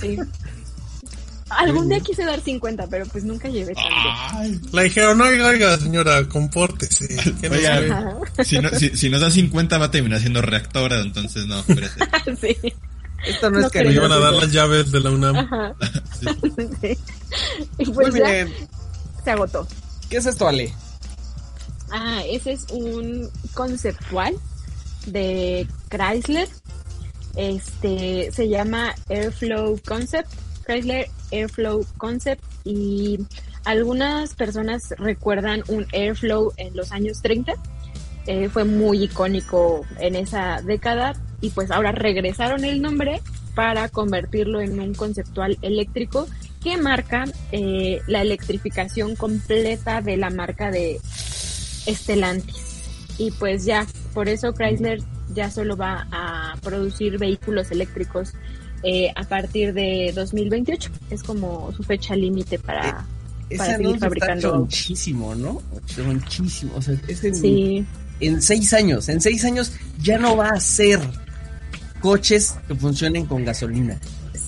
Sí. 0.00 0.16
Algún 1.50 1.88
día 1.88 2.00
quise 2.00 2.24
dar 2.24 2.40
50, 2.40 2.86
pero 2.88 3.04
pues 3.06 3.24
nunca 3.24 3.48
llevé 3.48 3.74
tanto. 3.74 3.90
Ay. 4.36 4.60
Le 4.72 4.82
dijeron, 4.84 5.20
oiga, 5.20 5.46
oiga, 5.48 5.76
señora, 5.78 6.26
compórtese. 6.28 7.08
¿Qué 7.40 7.48
no 7.48 7.56
Oiga? 7.56 7.78
Ajá. 7.98 8.44
Si, 8.44 8.58
no, 8.58 8.68
si, 8.70 8.96
si 8.96 9.08
nos 9.10 9.20
da 9.20 9.30
50 9.30 9.76
va 9.78 9.86
a 9.86 9.90
terminar 9.90 10.20
siendo 10.20 10.40
reactora, 10.42 11.00
entonces 11.00 11.46
no, 11.46 11.58
espérate. 11.60 12.00
Sí. 12.40 12.56
Esto 13.26 13.50
no 13.50 13.58
es 13.58 13.64
No 13.64 13.70
que 13.70 13.78
Me 13.80 13.84
creo. 13.86 13.96
iban 14.06 14.12
a 14.12 14.18
dar 14.18 14.32
las 14.34 14.52
llaves 14.52 14.90
de 14.92 15.00
la 15.00 15.10
UNAM. 15.10 15.36
Ajá. 15.36 15.74
Sí. 16.80 16.98
Y 17.78 17.84
Muy 17.86 17.94
pues 17.94 18.14
ya 18.14 18.24
bien. 18.30 18.52
se 19.24 19.30
agotó. 19.30 19.66
¿Qué 20.08 20.16
es 20.16 20.26
esto, 20.26 20.48
Ale? 20.48 20.72
Ah, 21.90 22.22
ese 22.26 22.52
es 22.52 22.66
un 22.70 23.30
conceptual 23.54 24.34
de 25.06 25.66
Chrysler. 25.88 26.48
Este 27.36 28.30
se 28.32 28.48
llama 28.48 28.94
Airflow 29.08 29.80
Concept, 29.86 30.28
Chrysler 30.66 31.08
Airflow 31.30 31.86
Concept 31.96 32.42
y 32.64 33.18
algunas 33.64 34.34
personas 34.34 34.94
recuerdan 34.98 35.62
un 35.68 35.86
Airflow 35.92 36.52
en 36.56 36.74
los 36.76 36.90
años 36.92 37.20
30. 37.22 37.52
Eh, 38.30 38.50
fue 38.50 38.64
muy 38.64 39.04
icónico 39.04 39.86
en 39.98 40.14
esa 40.14 40.60
década 40.60 41.14
y 41.40 41.48
pues 41.48 41.70
ahora 41.70 41.92
regresaron 41.92 42.62
el 42.62 42.82
nombre 42.82 43.22
para 43.54 43.88
convertirlo 43.88 44.60
en 44.60 44.78
un 44.78 44.92
conceptual 44.92 45.56
eléctrico 45.62 46.26
que 46.62 46.76
marca 46.76 47.24
eh, 47.52 48.02
la 48.06 48.20
electrificación 48.20 49.16
completa 49.16 50.02
de 50.02 50.18
la 50.18 50.28
marca 50.28 50.70
de 50.70 51.00
Stellantis. 51.86 52.82
Y 53.16 53.30
pues 53.30 53.64
ya, 53.64 53.86
por 54.12 54.28
eso 54.28 54.52
Chrysler 54.52 55.00
ya 55.32 55.50
solo 55.50 55.78
va 55.78 56.06
a 56.12 56.54
producir 56.62 57.16
vehículos 57.16 57.70
eléctricos 57.70 58.34
eh, 58.82 59.10
a 59.16 59.24
partir 59.24 59.72
de 59.72 60.12
2028. 60.14 60.90
Es 61.08 61.22
como 61.22 61.72
su 61.72 61.82
fecha 61.82 62.14
límite 62.14 62.58
para... 62.58 63.06
Ese 63.48 63.56
Para 63.56 63.76
seguir 63.78 63.94
está 63.94 64.06
fabricando. 64.06 64.50
chonchísimo, 64.50 65.34
¿no? 65.34 65.62
Chonchísimo. 65.86 66.74
O 66.76 66.82
sea, 66.82 66.94
es 67.08 67.20
Sí, 67.40 67.86
en 68.20 68.42
seis 68.42 68.72
años. 68.72 69.08
En 69.08 69.20
seis 69.20 69.44
años 69.44 69.72
ya 70.00 70.18
no 70.18 70.36
va 70.36 70.50
a 70.50 70.60
ser 70.60 71.00
coches 72.00 72.56
que 72.66 72.74
funcionen 72.74 73.26
con 73.26 73.44
gasolina. 73.44 73.98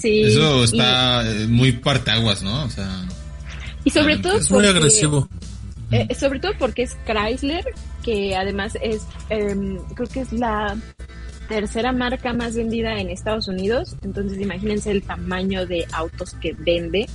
sí. 0.00 0.22
Eso 0.24 0.64
está 0.64 1.28
eh, 1.30 1.46
muy 1.46 1.72
partaguas, 1.72 2.42
¿no? 2.42 2.64
O 2.64 2.70
sea, 2.70 3.04
Y, 3.84 3.90
sobre 3.90 4.16
todo 4.18 4.36
Es 4.38 4.50
muy 4.50 4.58
porque- 4.64 4.68
agresivo. 4.78 5.28
Eh, 5.90 6.14
sobre 6.14 6.38
todo 6.38 6.52
porque 6.58 6.82
es 6.84 6.96
Chrysler, 7.04 7.64
que 8.04 8.36
además 8.36 8.78
es, 8.80 9.02
em, 9.28 9.76
creo 9.94 10.08
que 10.08 10.20
es 10.20 10.32
la 10.32 10.76
tercera 11.48 11.90
marca 11.92 12.32
más 12.32 12.54
vendida 12.54 12.98
en 13.00 13.10
Estados 13.10 13.48
Unidos. 13.48 13.96
Entonces 14.02 14.38
imagínense 14.40 14.90
el 14.92 15.02
tamaño 15.02 15.66
de 15.66 15.84
autos 15.92 16.34
que 16.40 16.52
vende 16.52 17.08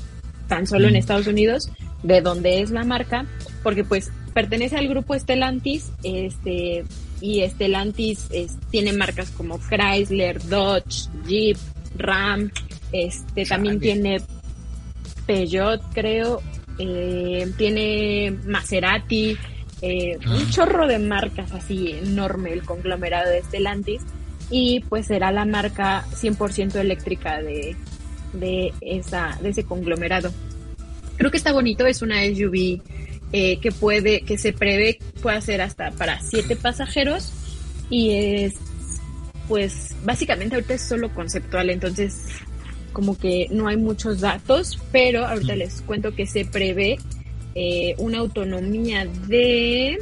tan 0.50 0.68
solo 0.68 0.88
en 0.88 0.94
Mm. 0.94 0.98
Estados 0.98 1.28
Unidos, 1.28 1.70
de 2.04 2.20
donde 2.22 2.62
es 2.62 2.70
la 2.72 2.84
marca, 2.84 3.26
porque 3.64 3.84
pues 3.86 4.12
pertenece 4.36 4.76
al 4.76 4.88
grupo 4.90 5.18
Stellantis, 5.18 5.92
este, 6.04 6.84
y 7.22 7.42
Stellantis 7.48 8.28
es- 8.32 8.58
tiene 8.70 8.92
marcas 8.94 9.32
como 9.32 9.58
Chrysler, 9.60 10.44
Dodge, 10.48 11.08
Jeep, 11.26 11.58
Ram, 11.98 12.52
este, 12.92 13.46
también 13.46 13.80
Chale. 13.80 13.94
tiene 13.94 14.22
Peugeot, 15.26 15.82
creo, 15.94 16.42
eh, 16.78 17.50
tiene 17.58 18.38
Maserati, 18.46 19.38
eh, 19.82 20.18
un 20.28 20.34
Ah. 20.34 20.48
chorro 20.52 20.88
de 20.88 21.00
marcas 21.00 21.52
así 21.54 21.92
enorme 21.92 22.52
el 22.54 22.64
conglomerado 22.64 23.30
de 23.32 23.42
Stellantis 23.42 24.02
y 24.52 24.82
pues 24.90 25.08
será 25.08 25.32
la 25.32 25.46
marca 25.46 26.06
100% 26.14 26.80
eléctrica 26.80 27.42
de, 27.42 27.76
de 28.34 28.74
esa 28.82 29.38
de 29.42 29.50
ese 29.50 29.64
conglomerado. 29.64 30.32
Creo 31.18 31.32
que 31.32 31.38
está 31.38 31.54
bonito, 31.54 31.86
es 31.86 32.02
una 32.02 32.22
SUV 32.26 32.82
eh, 33.38 33.60
que 33.60 33.74
puede, 33.74 34.22
que 34.22 34.38
se 34.38 34.54
prevé 34.54 34.98
puede 35.22 35.42
ser 35.42 35.60
hasta 35.60 35.92
para 35.92 36.22
siete 36.22 36.56
pasajeros 36.56 37.34
y 37.90 38.12
es, 38.12 38.54
pues, 39.50 39.94
básicamente 40.06 40.56
ahorita 40.56 40.76
es 40.76 40.82
solo 40.82 41.14
conceptual, 41.14 41.70
entonces 41.70 42.28
como 42.94 43.18
que 43.18 43.48
no 43.52 43.68
hay 43.68 43.76
muchos 43.76 44.22
datos, 44.22 44.80
pero 44.94 45.28
ahorita 45.28 45.54
les 45.58 45.82
cuento 45.82 46.16
que 46.16 46.26
se 46.28 46.46
prevé 46.46 46.98
eh, 47.56 47.94
una 47.98 48.20
autonomía 48.20 49.06
de 49.28 50.00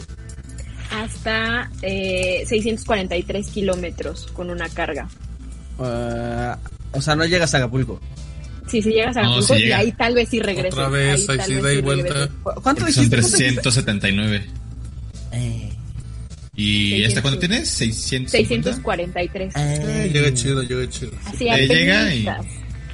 hasta 0.92 1.72
eh, 1.82 2.44
643 2.46 3.48
kilómetros 3.48 4.28
con 4.28 4.52
una 4.52 4.70
carga. 4.70 5.10
Ah, 5.80 6.60
o 6.92 7.02
sea, 7.02 7.16
no 7.16 7.26
llegas 7.26 7.56
a 7.56 7.58
Acapulco. 7.58 8.00
Sí, 8.74 8.82
si 8.82 8.90
llegas 8.92 9.16
a 9.18 9.22
No, 9.22 9.42
sí 9.42 9.54
y 9.54 9.58
llega. 9.60 9.78
ahí 9.78 9.92
tal 9.92 10.16
vez 10.16 10.30
sí 10.30 10.40
regreses. 10.40 10.74
Otra 10.74 10.90
vez, 10.90 11.30
ahí 11.30 11.38
sí 11.46 11.54
da 11.62 11.72
y 11.74 11.76
sí 11.76 11.82
vuelta. 11.84 12.08
regreses. 12.14 12.30
¿Cu- 12.42 12.52
¿Cuánto 12.62 12.80
Porque 12.82 12.94
son 12.94 13.04
dijiste? 13.10 13.22
¿Cuánto 13.22 13.38
dijiste? 13.38 13.62
379. 13.62 14.46
Eh, 15.32 15.70
¿Y 16.56 16.90
600. 16.90 17.08
hasta 17.08 17.22
cuánto 17.22 17.40
tienes? 17.40 17.70
600. 17.70 18.32
643. 18.32 19.54
Eh, 19.56 20.10
llega 20.14 20.34
chido, 20.34 20.64
llega 20.64 20.90
chido. 20.90 21.12
Así 21.26 21.46
llega 21.46 22.14
y-. 22.16 22.28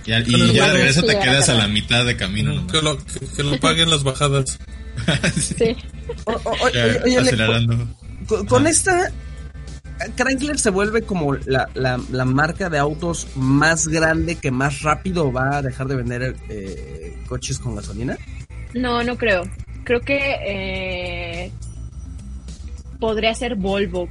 Y, 0.05 0.11
al- 0.13 0.25
ya 0.53 0.67
de 0.67 0.73
regreso 0.73 1.01
Sí, 1.01 1.07
te 1.07 1.19
quedas 1.19 1.49
a 1.49 1.53
la 1.53 1.67
mitad 1.67 2.05
de 2.05 2.15
camino. 2.17 2.53
¿no? 2.53 2.67
Que 2.67 2.81
lo, 2.81 2.97
que, 2.97 3.19
que 3.37 3.43
lo 3.43 3.59
paguen 3.59 3.89
las 3.89 4.03
bajadas. 4.03 4.59
Sí, 5.33 5.53
Sí. 5.57 5.75
o- 6.25 6.31
o- 6.33 6.51
o- 6.65 6.69
ya, 6.73 7.01
oye, 7.05 7.17
acelerando. 7.17 7.87
con 8.49 8.67
esta, 8.67 9.11
Chrysler 10.15 10.57
se 10.59 10.69
vuelve 10.69 11.01
como 11.01 11.35
la, 11.35 11.69
la, 11.73 11.99
la 12.11 12.25
marca 12.25 12.69
de 12.69 12.77
autos 12.77 13.27
más 13.35 13.87
grande 13.87 14.35
que 14.35 14.51
más 14.51 14.81
rápido 14.81 15.31
va 15.31 15.57
a 15.57 15.61
dejar 15.61 15.87
de 15.87 15.95
vender 15.95 16.35
eh, 16.49 17.17
coches 17.27 17.59
con 17.59 17.75
gasolina. 17.75 18.17
No, 18.73 19.03
no 19.03 19.17
creo. 19.17 19.43
Creo 19.83 20.01
que 20.01 20.35
eh, 20.45 21.51
podría 22.99 23.33
ser 23.33 23.55
Volvo, 23.55 24.07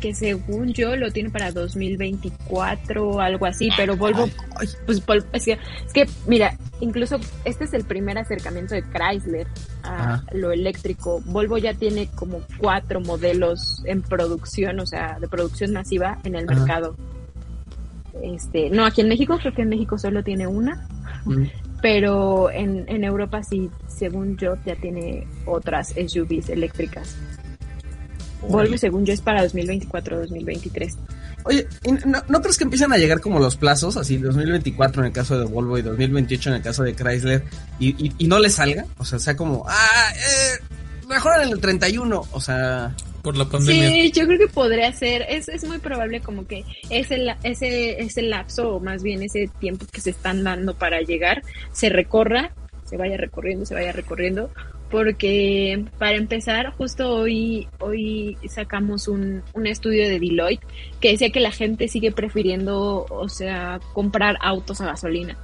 que 0.00 0.14
según 0.14 0.72
yo 0.72 0.96
lo 0.96 1.10
tiene 1.12 1.30
para 1.30 1.52
2024 1.52 3.08
o 3.08 3.20
algo 3.20 3.46
así, 3.46 3.68
pero 3.76 3.96
Volvo, 3.96 4.28
Ay, 4.56 4.68
pues 4.86 5.04
Vol- 5.06 5.24
es 5.32 5.44
que, 5.44 5.52
es 5.52 5.92
que, 5.92 6.06
mira, 6.26 6.56
incluso 6.80 7.20
este 7.44 7.64
es 7.64 7.72
el 7.74 7.84
primer 7.84 8.18
acercamiento 8.18 8.74
de 8.74 8.82
Chrysler 8.82 9.46
a 9.82 10.14
Ajá. 10.14 10.24
lo 10.32 10.52
eléctrico. 10.52 11.20
Volvo 11.26 11.58
ya 11.58 11.74
tiene 11.74 12.08
como 12.14 12.40
cuatro 12.58 13.00
modelos 13.00 13.82
en 13.84 14.02
producción, 14.02 14.80
o 14.80 14.86
sea, 14.86 15.18
de 15.20 15.28
producción 15.28 15.72
masiva 15.72 16.18
en 16.24 16.34
el 16.34 16.48
Ajá. 16.48 16.58
mercado. 16.58 16.96
Este, 18.22 18.70
no, 18.70 18.84
aquí 18.84 19.02
en 19.02 19.08
México, 19.08 19.38
creo 19.38 19.54
que 19.54 19.62
en 19.62 19.68
México 19.68 19.96
solo 19.96 20.22
tiene 20.24 20.46
una 20.46 20.86
mm. 21.24 21.44
pero 21.80 22.50
en, 22.50 22.84
en 22.88 23.04
Europa 23.04 23.42
sí, 23.42 23.70
según 23.86 24.36
yo, 24.36 24.56
ya 24.66 24.74
tiene 24.76 25.26
otras 25.46 25.94
SUVs 25.94 26.48
eléctricas. 26.50 27.16
Volvo, 28.48 28.76
según 28.78 29.04
yo, 29.06 29.12
es 29.12 29.20
para 29.20 29.44
2024-2023. 29.46 30.94
Oye, 31.44 31.66
¿y 31.84 31.92
¿no, 31.92 32.22
¿no 32.28 32.40
crees 32.42 32.58
que 32.58 32.64
empiezan 32.64 32.92
a 32.92 32.98
llegar 32.98 33.20
como 33.20 33.38
los 33.38 33.56
plazos? 33.56 33.96
Así, 33.96 34.18
2024 34.18 35.02
en 35.02 35.06
el 35.06 35.12
caso 35.12 35.38
de 35.38 35.44
Volvo 35.46 35.78
y 35.78 35.82
2028 35.82 36.50
en 36.50 36.56
el 36.56 36.62
caso 36.62 36.82
de 36.82 36.94
Chrysler, 36.94 37.44
y, 37.78 37.88
y, 38.06 38.12
y 38.18 38.26
no 38.26 38.38
le 38.38 38.50
salga? 38.50 38.84
O 38.98 39.04
sea, 39.04 39.18
sea 39.18 39.36
como, 39.36 39.64
ah, 39.68 40.12
eh, 40.16 40.64
mejoran 41.08 41.42
en 41.46 41.52
el 41.52 41.60
31, 41.60 42.26
o 42.30 42.40
sea... 42.40 42.94
Por 43.22 43.36
la 43.36 43.44
pandemia. 43.44 43.90
Sí, 43.90 44.12
yo 44.12 44.26
creo 44.26 44.38
que 44.38 44.46
podría 44.48 44.90
ser. 44.94 45.26
Es, 45.28 45.46
es 45.50 45.64
muy 45.64 45.76
probable 45.76 46.22
como 46.22 46.46
que 46.46 46.64
ese, 46.88 47.18
la- 47.18 47.36
ese, 47.42 48.00
ese 48.00 48.22
lapso, 48.22 48.76
o 48.76 48.80
más 48.80 49.02
bien 49.02 49.22
ese 49.22 49.50
tiempo 49.58 49.84
que 49.92 50.00
se 50.00 50.08
están 50.08 50.42
dando 50.42 50.72
para 50.74 51.02
llegar, 51.02 51.42
se 51.70 51.90
recorra, 51.90 52.52
se 52.86 52.96
vaya 52.96 53.18
recorriendo, 53.18 53.66
se 53.66 53.74
vaya 53.74 53.92
recorriendo. 53.92 54.50
Porque 54.90 55.84
para 55.98 56.16
empezar, 56.16 56.72
justo 56.72 57.10
hoy, 57.10 57.68
hoy 57.78 58.36
sacamos 58.48 59.06
un, 59.06 59.42
un 59.54 59.66
estudio 59.66 60.08
de 60.08 60.18
Deloitte 60.18 60.64
que 61.00 61.12
decía 61.12 61.30
que 61.30 61.40
la 61.40 61.52
gente 61.52 61.86
sigue 61.88 62.10
prefiriendo, 62.10 63.06
o 63.08 63.28
sea, 63.28 63.80
comprar 63.92 64.36
autos 64.40 64.80
a 64.80 64.86
gasolina. 64.86 65.36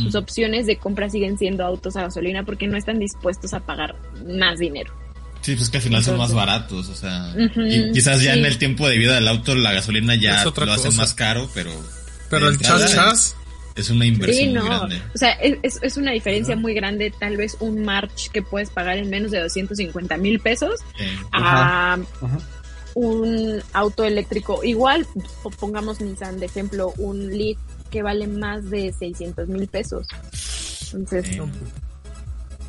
Sus 0.00 0.14
opciones 0.14 0.64
de 0.66 0.76
compra 0.76 1.10
siguen 1.10 1.36
siendo 1.36 1.66
autos 1.66 1.96
a 1.96 2.02
gasolina 2.02 2.44
porque 2.44 2.66
no 2.66 2.78
están 2.78 2.98
dispuestos 2.98 3.52
a 3.52 3.60
pagar 3.60 3.94
más 4.26 4.58
dinero. 4.58 4.94
Sí, 5.42 5.56
pues 5.56 5.68
que 5.68 5.78
al 5.78 5.82
final 5.82 6.04
son 6.04 6.16
más 6.16 6.32
baratos, 6.32 6.88
o 6.88 6.94
sea, 6.94 7.34
y 7.36 7.90
quizás 7.92 8.22
ya 8.22 8.32
sí. 8.32 8.38
en 8.38 8.46
el 8.46 8.58
tiempo 8.58 8.88
de 8.88 8.96
vida 8.96 9.16
del 9.16 9.26
auto 9.26 9.56
la 9.56 9.72
gasolina 9.72 10.14
ya 10.14 10.44
lo 10.44 10.50
hace 10.72 10.84
cosa. 10.84 10.90
más 10.92 11.14
caro, 11.14 11.50
pero 11.52 11.72
Pero 12.30 12.48
el 12.48 12.58
chas 12.58 12.92
chas, 12.92 13.36
es 13.74 13.90
una 13.90 14.06
inversión 14.06 14.38
Sí, 14.38 14.44
muy 14.50 14.54
no. 14.58 14.64
grande. 14.64 15.02
O 15.14 15.18
sea, 15.18 15.30
es, 15.32 15.58
es- 15.62 15.78
es 15.82 15.96
una 15.96 16.12
diferencia 16.12 16.56
muy 16.56 16.74
grande. 16.74 17.12
Tal 17.18 17.36
vez 17.36 17.56
un 17.60 17.82
March 17.84 18.30
que 18.32 18.42
puedes 18.42 18.70
pagar 18.70 18.98
en 18.98 19.08
menos 19.10 19.30
de 19.30 19.40
250 19.40 20.16
mil 20.18 20.40
pesos 20.40 20.80
Eh, 21.00 21.16
a 21.32 21.94
Ajá. 21.94 22.38
un 22.94 23.62
auto 23.72 24.04
eléctrico. 24.04 24.62
Igual, 24.64 25.06
pongamos 25.58 26.00
Nissan 26.00 26.38
de 26.38 26.46
ejemplo, 26.46 26.92
un 26.98 27.30
Leaf 27.30 27.58
que 27.90 28.02
vale 28.02 28.26
más 28.26 28.68
de 28.70 28.92
600 28.92 29.48
mil 29.48 29.66
pesos. 29.68 30.06
Entonces, 30.94 31.36
eh, 31.36 31.42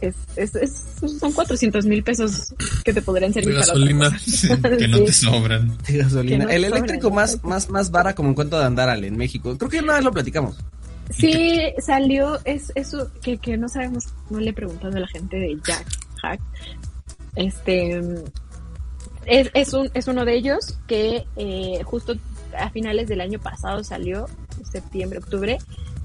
es, 0.02 0.16
es, 0.36 0.56
es- 0.56 1.20
son 1.20 1.32
400 1.32 1.86
mil 1.86 2.04
pesos 2.04 2.54
que 2.84 2.94
te 2.94 3.02
podrían 3.02 3.32
de 3.32 3.42
servir 3.42 3.60
para 3.60 3.74
otra 3.74 3.86
gasolina. 3.96 4.78
que 4.78 4.88
no 4.88 4.98
Sí. 5.00 5.06
te 5.06 5.14
sobran. 5.14 5.78
de 5.88 5.98
gasolina. 5.98 6.44
No 6.46 6.50
el 6.50 6.64
sobran, 6.64 6.78
eléctrico 6.84 7.12
más, 7.12 7.30
exacto. 7.32 7.48
más, 7.50 7.70
más 7.70 7.92
vara 7.92 8.14
como 8.16 8.30
en 8.30 8.36
cuento 8.36 8.60
de 8.60 8.66
andar 8.66 9.04
en 9.04 9.16
México. 9.18 9.58
Creo 9.58 9.70
que 9.70 9.80
una 9.80 9.96
vez 9.96 10.04
lo 10.04 10.12
platicamos. 10.12 10.58
Sí, 11.16 11.60
salió, 11.80 12.40
es 12.46 12.72
eso 12.76 13.12
que, 13.22 13.38
que 13.38 13.58
no 13.58 13.70
sabemos, 13.70 14.06
no 14.30 14.40
le 14.40 14.50
he 14.50 14.54
preguntado 14.54 14.96
a 14.96 15.00
la 15.00 15.08
gente 15.08 15.38
de 15.38 15.58
Jack 15.66 15.86
Hack. 16.22 16.40
Este 17.36 18.02
es, 19.26 19.50
es, 19.54 19.74
un, 19.74 19.90
es 19.94 20.08
uno 20.08 20.26
de 20.26 20.36
ellos 20.36 20.78
que 20.88 21.26
eh, 21.36 21.82
justo 21.84 22.16
a 22.58 22.70
finales 22.70 23.08
del 23.08 23.22
año 23.22 23.40
pasado 23.40 23.84
salió, 23.84 24.28
septiembre, 24.70 25.20
octubre, 25.20 25.58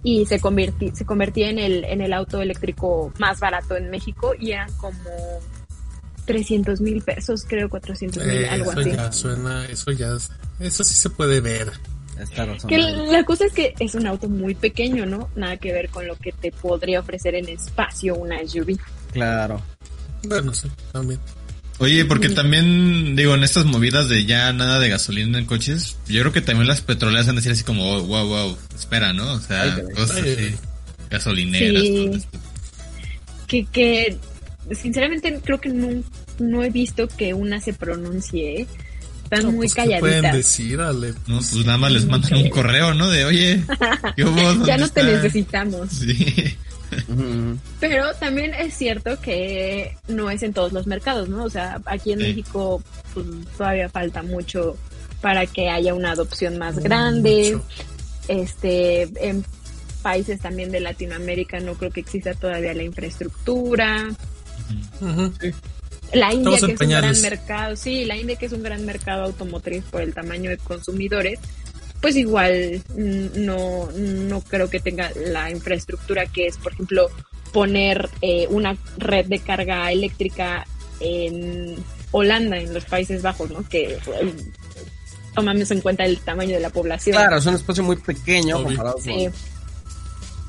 y 0.02 0.26
se 0.26 0.38
se 0.38 1.04
convertía 1.04 1.50
en 1.50 1.58
el, 1.58 1.84
en 1.84 2.00
el 2.00 2.12
auto 2.12 2.40
eléctrico 2.40 3.12
más 3.18 3.40
barato 3.40 3.76
en 3.76 3.90
México 3.90 4.32
y 4.38 4.52
eran 4.52 4.72
como 4.74 5.10
300 6.24 6.80
mil 6.80 7.02
pesos, 7.02 7.44
creo 7.48 7.68
400 7.68 8.24
mil, 8.24 8.36
Eh, 8.36 8.48
algo 8.48 8.70
eso 8.70 8.80
así. 8.80 8.90
ya 8.92 9.12
suena, 9.12 9.64
eso 9.66 9.90
ya, 9.90 10.14
eso 10.60 10.84
sí 10.84 10.94
se 10.94 11.10
puede 11.10 11.40
ver. 11.40 11.72
Está 12.18 12.46
razón. 12.46 12.68
Que 12.68 12.78
la 12.78 13.24
cosa 13.24 13.44
es 13.46 13.52
que 13.52 13.74
es 13.78 13.94
un 13.94 14.06
auto 14.06 14.28
muy 14.28 14.54
pequeño, 14.54 15.06
¿no? 15.06 15.28
Nada 15.36 15.56
que 15.56 15.72
ver 15.72 15.88
con 15.88 16.06
lo 16.06 16.16
que 16.16 16.32
te 16.32 16.50
podría 16.50 17.00
ofrecer 17.00 17.34
en 17.34 17.48
espacio 17.48 18.16
una 18.16 18.38
SUV. 18.46 18.78
Claro. 19.12 19.62
Bueno, 20.24 20.52
sí, 20.52 20.68
también. 20.92 21.20
Oye, 21.80 22.04
porque 22.04 22.28
también, 22.28 23.14
digo, 23.14 23.34
en 23.36 23.44
estas 23.44 23.64
movidas 23.64 24.08
de 24.08 24.24
ya 24.24 24.52
nada 24.52 24.80
de 24.80 24.88
gasolina 24.88 25.38
en 25.38 25.44
coches, 25.46 25.96
yo 26.08 26.20
creo 26.22 26.32
que 26.32 26.40
también 26.40 26.66
las 26.66 26.80
petroleras 26.80 27.26
van 27.26 27.36
a 27.36 27.38
decir 27.38 27.52
así 27.52 27.62
como, 27.62 27.88
oh, 27.88 28.02
wow, 28.02 28.26
wow, 28.26 28.58
espera, 28.74 29.12
¿no? 29.12 29.34
O 29.34 29.40
sea, 29.40 29.62
Ay, 29.62 29.70
caray. 29.70 29.94
cosas 29.94 30.16
Ay, 30.16 30.32
así, 30.32 30.42
ay. 30.42 30.56
gasolineras. 31.08 31.82
Sí. 31.82 32.04
todo 32.04 32.16
esto. 32.16 32.38
Que, 33.46 33.64
que 33.66 34.18
sinceramente 34.74 35.40
creo 35.42 35.60
que 35.60 35.68
no, 35.68 36.02
no 36.40 36.64
he 36.64 36.70
visto 36.70 37.06
que 37.06 37.32
una 37.32 37.60
se 37.60 37.72
pronuncie. 37.72 38.66
Están 39.30 39.42
No, 39.44 39.52
muy 39.52 39.66
pues, 39.68 39.74
¿qué 39.74 39.82
pueden 40.00 40.22
calladitas. 40.22 40.32
decir, 40.36 40.80
Ale? 40.80 41.14
No, 41.26 41.36
pues 41.36 41.66
nada 41.66 41.76
más 41.78 41.92
les 41.92 42.06
mandan 42.06 42.34
un 42.34 42.48
correo, 42.50 42.94
¿no? 42.94 43.08
De, 43.10 43.24
oye, 43.26 43.62
¿qué 44.16 44.24
hubo? 44.24 44.40
¿Dónde 44.40 44.66
ya 44.66 44.78
no 44.78 44.88
te 44.88 45.00
está?" 45.00 45.12
necesitamos. 45.12 45.90
Sí. 45.90 46.56
Pero 47.80 48.14
también 48.14 48.54
es 48.54 48.72
cierto 48.74 49.20
que 49.20 49.94
no 50.08 50.30
es 50.30 50.42
en 50.42 50.54
todos 50.54 50.72
los 50.72 50.86
mercados, 50.86 51.28
¿no? 51.28 51.44
O 51.44 51.50
sea, 51.50 51.80
aquí 51.84 52.12
en 52.12 52.20
Sí. 52.20 52.24
México 52.28 52.82
pues, 53.12 53.26
todavía 53.58 53.88
falta 53.90 54.22
mucho 54.22 54.76
para 55.20 55.44
que 55.46 55.68
haya 55.68 55.92
una 55.92 56.12
adopción 56.12 56.56
más 56.58 56.78
grande. 56.78 57.52
Mucho. 57.56 57.64
Este, 58.28 59.02
en 59.20 59.44
países 60.02 60.40
también 60.40 60.70
de 60.70 60.80
Latinoamérica 60.80 61.60
no 61.60 61.74
creo 61.74 61.90
que 61.90 62.00
exista 62.00 62.32
todavía 62.34 62.72
la 62.72 62.84
infraestructura. 62.84 64.08
Ujú. 65.00 65.32
La 66.12 66.32
India, 66.32 66.50
que 66.58 66.72
es 66.72 66.80
un 66.80 66.88
gran 66.88 67.20
mercado, 67.20 67.76
sí, 67.76 68.04
la 68.04 68.16
India, 68.16 68.36
que 68.36 68.46
es 68.46 68.52
un 68.52 68.62
gran 68.62 68.84
mercado 68.86 69.24
automotriz 69.24 69.84
por 69.84 70.00
el 70.02 70.14
tamaño 70.14 70.50
de 70.50 70.56
consumidores, 70.58 71.38
pues 72.00 72.16
igual 72.16 72.82
mm, 72.96 73.44
no, 73.44 73.90
no 73.92 74.40
creo 74.42 74.70
que 74.70 74.80
tenga 74.80 75.10
la 75.26 75.50
infraestructura 75.50 76.26
que 76.26 76.46
es, 76.46 76.56
por 76.56 76.72
ejemplo, 76.72 77.08
poner 77.52 78.08
eh, 78.22 78.46
una 78.50 78.76
red 78.98 79.26
de 79.26 79.38
carga 79.40 79.90
eléctrica 79.92 80.66
en 81.00 81.76
Holanda, 82.10 82.56
en 82.58 82.72
los 82.72 82.84
Países 82.84 83.20
Bajos, 83.22 83.50
¿no? 83.50 83.68
Que 83.68 83.94
eh, 83.94 84.34
tomamos 85.34 85.70
en 85.70 85.80
cuenta 85.80 86.04
el 86.04 86.18
tamaño 86.20 86.54
de 86.54 86.60
la 86.60 86.70
población. 86.70 87.16
Claro, 87.16 87.36
es 87.36 87.46
un 87.46 87.54
espacio 87.54 87.82
muy 87.82 87.96
pequeño 87.96 88.56
Obvio. 88.56 88.66
comparado 88.68 88.96
Sí, 89.02 89.28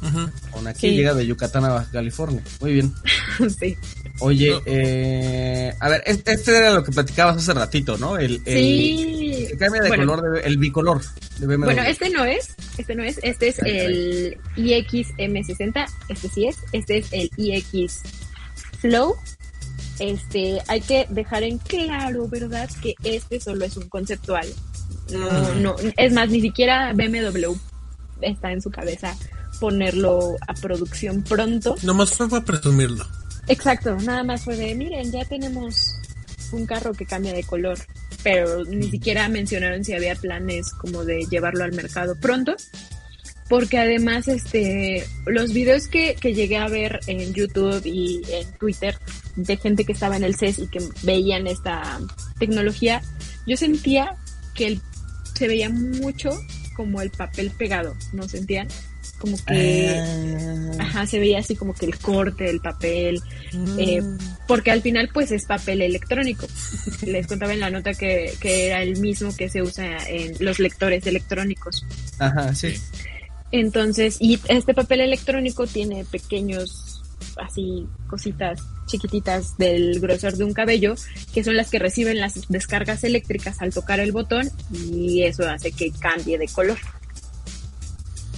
Ujú. 0.02 0.12
con, 0.14 0.32
con 0.52 0.68
aquí. 0.68 0.90
Sí. 0.90 0.96
Llega 0.96 1.14
de 1.14 1.26
Yucatán 1.28 1.66
a 1.66 1.70
Baja 1.70 1.92
California. 1.92 2.42
Muy 2.62 2.74
bien. 2.74 2.94
sí. 3.60 3.78
Oye, 4.20 4.52
No. 4.52 4.62
eh, 4.66 5.74
a 5.80 5.90
ver, 5.90 6.04
este, 6.06 6.34
este 6.34 6.58
era 6.58 6.72
lo 6.72 6.84
que 6.84 6.92
platicabas 6.92 7.38
hace 7.38 7.54
ratito, 7.54 7.98
¿no? 7.98 8.18
El, 8.18 8.42
el, 8.46 8.58
Sí. 8.58 9.48
el 9.52 9.58
cambio 9.58 9.82
de 9.84 9.88
Bueno. 9.90 10.06
color, 10.14 10.34
de- 10.34 10.42
el 10.48 10.58
bicolor 10.58 11.02
de 11.40 11.48
BMW. 11.48 11.66
Bueno, 11.66 11.84
este 11.84 12.10
no 12.10 12.26
es, 12.26 12.50
este 12.78 12.96
no 12.96 13.04
es, 13.04 13.20
este 13.24 13.48
es 13.50 13.62
Ay, 13.64 13.72
el 13.78 14.38
iX 14.58 15.10
M60, 15.18 15.86
este 16.10 16.30
sí 16.30 16.48
es, 16.48 16.58
este 16.74 16.98
es 16.98 17.08
el 17.12 17.30
iX 17.38 18.02
Flow 18.80 19.16
este, 20.00 20.62
hay 20.68 20.80
que 20.80 21.06
dejar 21.10 21.44
en 21.44 21.58
claro, 21.58 22.28
¿verdad? 22.30 22.70
Que 22.82 22.96
este 23.04 23.40
solo 23.42 23.66
es 23.66 23.76
un 23.76 23.90
conceptual. 23.90 24.48
No, 25.12 25.56
no, 25.56 25.76
es 25.98 26.14
más, 26.14 26.30
ni 26.30 26.40
siquiera 26.40 26.94
BMW 26.94 27.54
está 28.22 28.52
en 28.54 28.62
su 28.62 28.70
cabeza 28.72 29.14
ponerlo 29.60 30.36
a 30.48 30.54
producción 30.54 31.22
pronto. 31.24 31.76
Nomás 31.84 32.12
fue 32.12 32.30
para 32.30 32.46
presumirlo. 32.46 33.06
Exacto, 33.50 33.98
nada 33.98 34.24
más 34.24 34.44
fue 34.44 34.56
de, 34.56 34.76
miren, 34.76 35.12
ya 35.12 35.26
tenemos 35.26 35.96
un 36.52 36.68
carro 36.68 36.94
que 36.94 37.06
cambia 37.06 37.34
de 37.34 37.44
color, 37.44 37.80
pero 38.24 38.64
ni 38.66 38.90
siquiera 38.92 39.28
mencionaron 39.28 39.84
si 39.84 39.94
había 39.94 40.16
planes 40.16 40.72
como 40.74 41.04
de 41.04 41.26
llevarlo 41.30 41.64
al 41.64 41.74
mercado 41.74 42.16
pronto, 42.20 42.56
porque 43.50 43.80
además 43.80 44.28
este 44.28 45.04
los 45.26 45.52
videos 45.52 45.88
que, 45.88 46.14
que 46.14 46.36
llegué 46.36 46.58
a 46.58 46.68
ver 46.68 47.00
en 47.08 47.34
YouTube 47.34 47.82
y 47.86 48.22
en 48.30 48.52
Twitter 48.60 48.96
de 49.36 49.58
gente 49.58 49.84
que 49.84 49.94
estaba 49.94 50.16
en 50.16 50.24
el 50.24 50.36
CES 50.36 50.60
y 50.60 50.68
que 50.68 50.80
veían 51.02 51.48
esta 51.48 52.00
tecnología, 52.38 53.02
yo 53.48 53.58
sentía 53.58 54.16
que 54.54 54.68
el, 54.68 54.82
se 55.34 55.48
veía 55.48 55.70
mucho 55.70 56.30
como 56.76 57.02
el 57.02 57.10
papel 57.10 57.50
pegado, 57.50 57.96
¿no 58.14 58.30
sentían? 58.30 58.68
Como 59.20 59.38
que 59.46 59.90
Ah. 60.00 60.84
ajá, 60.84 61.06
se 61.06 61.20
veía 61.20 61.40
así 61.40 61.56
como 61.56 61.74
que 61.74 61.86
el 61.86 61.98
corte 62.00 62.46
del 62.46 62.62
papel, 62.62 63.22
eh, 63.78 64.02
porque 64.48 64.72
al 64.72 64.82
final 64.82 65.10
pues 65.14 65.32
es 65.32 65.46
papel 65.46 65.82
electrónico. 65.82 66.48
Les 67.06 67.28
contaba 67.28 67.54
en 67.54 67.60
la 67.60 67.70
nota 67.70 67.94
que, 67.94 68.34
que 68.40 68.68
era 68.68 68.82
el 68.82 68.98
mismo 69.00 69.36
que 69.36 69.50
se 69.50 69.62
usa 69.62 69.98
en 70.08 70.34
los 70.40 70.60
lectores 70.60 71.06
electrónicos. 71.06 71.86
Ajá, 72.18 72.54
sí. 72.56 72.76
Entonces, 73.52 74.18
y 74.20 74.40
este 74.48 74.74
papel 74.74 75.02
electrónico 75.02 75.66
tiene 75.66 76.06
pequeños, 76.06 77.02
así, 77.38 77.88
cositas 78.08 78.60
chiquititas 78.86 79.58
del 79.58 80.00
grosor 80.00 80.36
de 80.36 80.44
un 80.44 80.54
cabello, 80.54 80.96
que 81.34 81.44
son 81.44 81.56
las 81.58 81.70
que 81.70 81.80
reciben 81.80 82.20
las 82.20 82.48
descargas 82.50 83.04
eléctricas 83.04 83.62
al 83.62 83.74
tocar 83.74 84.00
el 84.00 84.12
botón 84.12 84.50
y 84.72 85.24
eso 85.24 85.48
hace 85.48 85.72
que 85.72 85.92
cambie 85.92 86.38
de 86.38 86.48
color. 86.48 86.78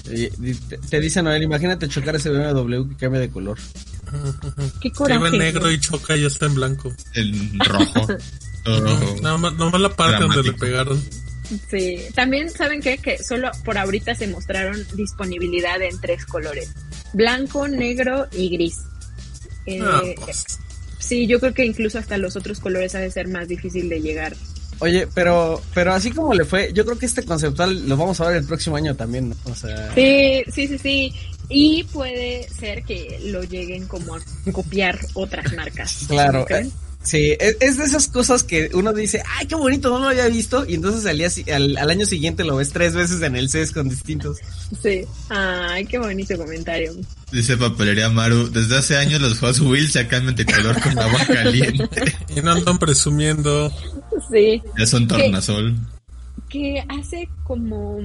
Te, 0.03 0.31
te 0.89 0.99
dice 0.99 1.21
Noel, 1.21 1.43
imagínate 1.43 1.87
chocar 1.87 2.15
ese 2.15 2.29
BMW 2.29 2.89
que 2.89 2.95
cambia 2.95 3.21
de 3.21 3.29
color. 3.29 3.57
Qué 4.81 4.89
Que 4.89 4.91
coraje. 4.91 5.27
en 5.27 5.37
negro 5.37 5.61
¿no? 5.61 5.71
y 5.71 5.79
choca 5.79 6.17
y 6.17 6.21
ya 6.21 6.27
está 6.27 6.45
en 6.47 6.55
blanco. 6.55 6.93
El 7.13 7.59
rojo. 7.59 8.07
Rojo. 8.65 9.21
Más, 9.39 9.53
más 9.57 9.81
la 9.81 9.89
parte 9.89 10.21
donde 10.23 10.43
le 10.43 10.53
pegaron. 10.53 11.01
Sí, 11.69 11.97
también 12.13 12.49
saben 12.49 12.79
qué? 12.81 12.97
que 12.99 13.21
solo 13.23 13.49
por 13.65 13.77
ahorita 13.77 14.13
se 14.15 14.27
mostraron 14.27 14.85
disponibilidad 14.95 15.81
en 15.81 15.99
tres 15.99 16.25
colores, 16.25 16.71
blanco, 17.13 17.67
negro 17.67 18.27
y 18.31 18.49
gris. 18.49 18.77
Eh, 19.65 19.79
Ah, 19.81 20.01
pues, 20.23 20.45
Sí, 20.99 21.25
yo 21.27 21.39
creo 21.39 21.53
que 21.53 21.65
incluso 21.65 21.97
hasta 21.97 22.17
los 22.17 22.35
otros 22.35 22.59
colores 22.59 22.93
ha 22.95 22.99
de 22.99 23.09
ser 23.11 23.27
más 23.27 23.47
difícil 23.47 23.89
de 23.89 23.99
llegar. 24.01 24.35
Oye, 24.81 25.07
pero, 25.13 25.61
pero 25.75 25.93
así 25.93 26.09
como 26.09 26.33
le 26.33 26.43
fue, 26.43 26.71
yo 26.73 26.83
creo 26.83 26.97
que 26.97 27.05
este 27.05 27.23
conceptual 27.23 27.87
lo 27.87 27.95
vamos 27.97 28.19
a 28.19 28.27
ver 28.27 28.37
el 28.37 28.45
próximo 28.45 28.75
año 28.75 28.95
también, 28.95 29.29
¿no? 29.29 29.35
O 29.45 29.55
sea, 29.55 29.93
Sí, 29.93 30.43
sí, 30.51 30.67
sí, 30.67 30.77
sí. 30.79 31.13
Y 31.49 31.83
puede 31.83 32.49
ser 32.49 32.83
que 32.83 33.19
lo 33.25 33.43
lleguen 33.43 33.85
como 33.85 34.15
a 34.15 34.21
copiar 34.51 34.97
otras 35.13 35.53
marcas. 35.53 36.05
Claro, 36.07 36.47
eh, 36.49 36.67
sí, 37.03 37.35
es, 37.39 37.57
es 37.59 37.77
de 37.77 37.83
esas 37.83 38.07
cosas 38.07 38.41
que 38.41 38.71
uno 38.73 38.91
dice, 38.91 39.21
ay, 39.37 39.45
qué 39.45 39.53
bonito, 39.53 39.91
no 39.91 39.99
lo 39.99 40.07
había 40.07 40.27
visto, 40.29 40.65
y 40.67 40.73
entonces 40.73 41.05
al, 41.05 41.17
día 41.19 41.29
al, 41.55 41.77
al 41.77 41.89
año 41.91 42.07
siguiente 42.07 42.43
lo 42.43 42.55
ves 42.55 42.71
tres 42.71 42.95
veces 42.95 43.21
en 43.21 43.35
el 43.35 43.49
CES 43.51 43.73
con 43.73 43.87
distintos. 43.87 44.39
Sí. 44.81 45.05
Ay, 45.29 45.85
qué 45.85 45.99
bonito 45.99 46.35
comentario. 46.37 46.93
Dice 47.31 47.55
Papelería 47.55 48.09
Maru, 48.09 48.49
desde 48.49 48.77
hace 48.77 48.97
años 48.97 49.21
los 49.21 49.37
Hot 49.39 49.59
Wheels 49.59 49.93
de 49.93 50.07
color 50.07 50.81
con 50.81 50.97
agua 50.97 51.19
caliente. 51.27 52.17
y 52.35 52.41
no 52.41 52.53
andan 52.53 52.79
presumiendo. 52.79 53.71
Sí. 54.29 54.61
Ya 54.77 54.85
son 54.85 55.07
tornasol. 55.07 55.75
que 56.49 56.83
hace 56.89 57.29
como 57.45 57.97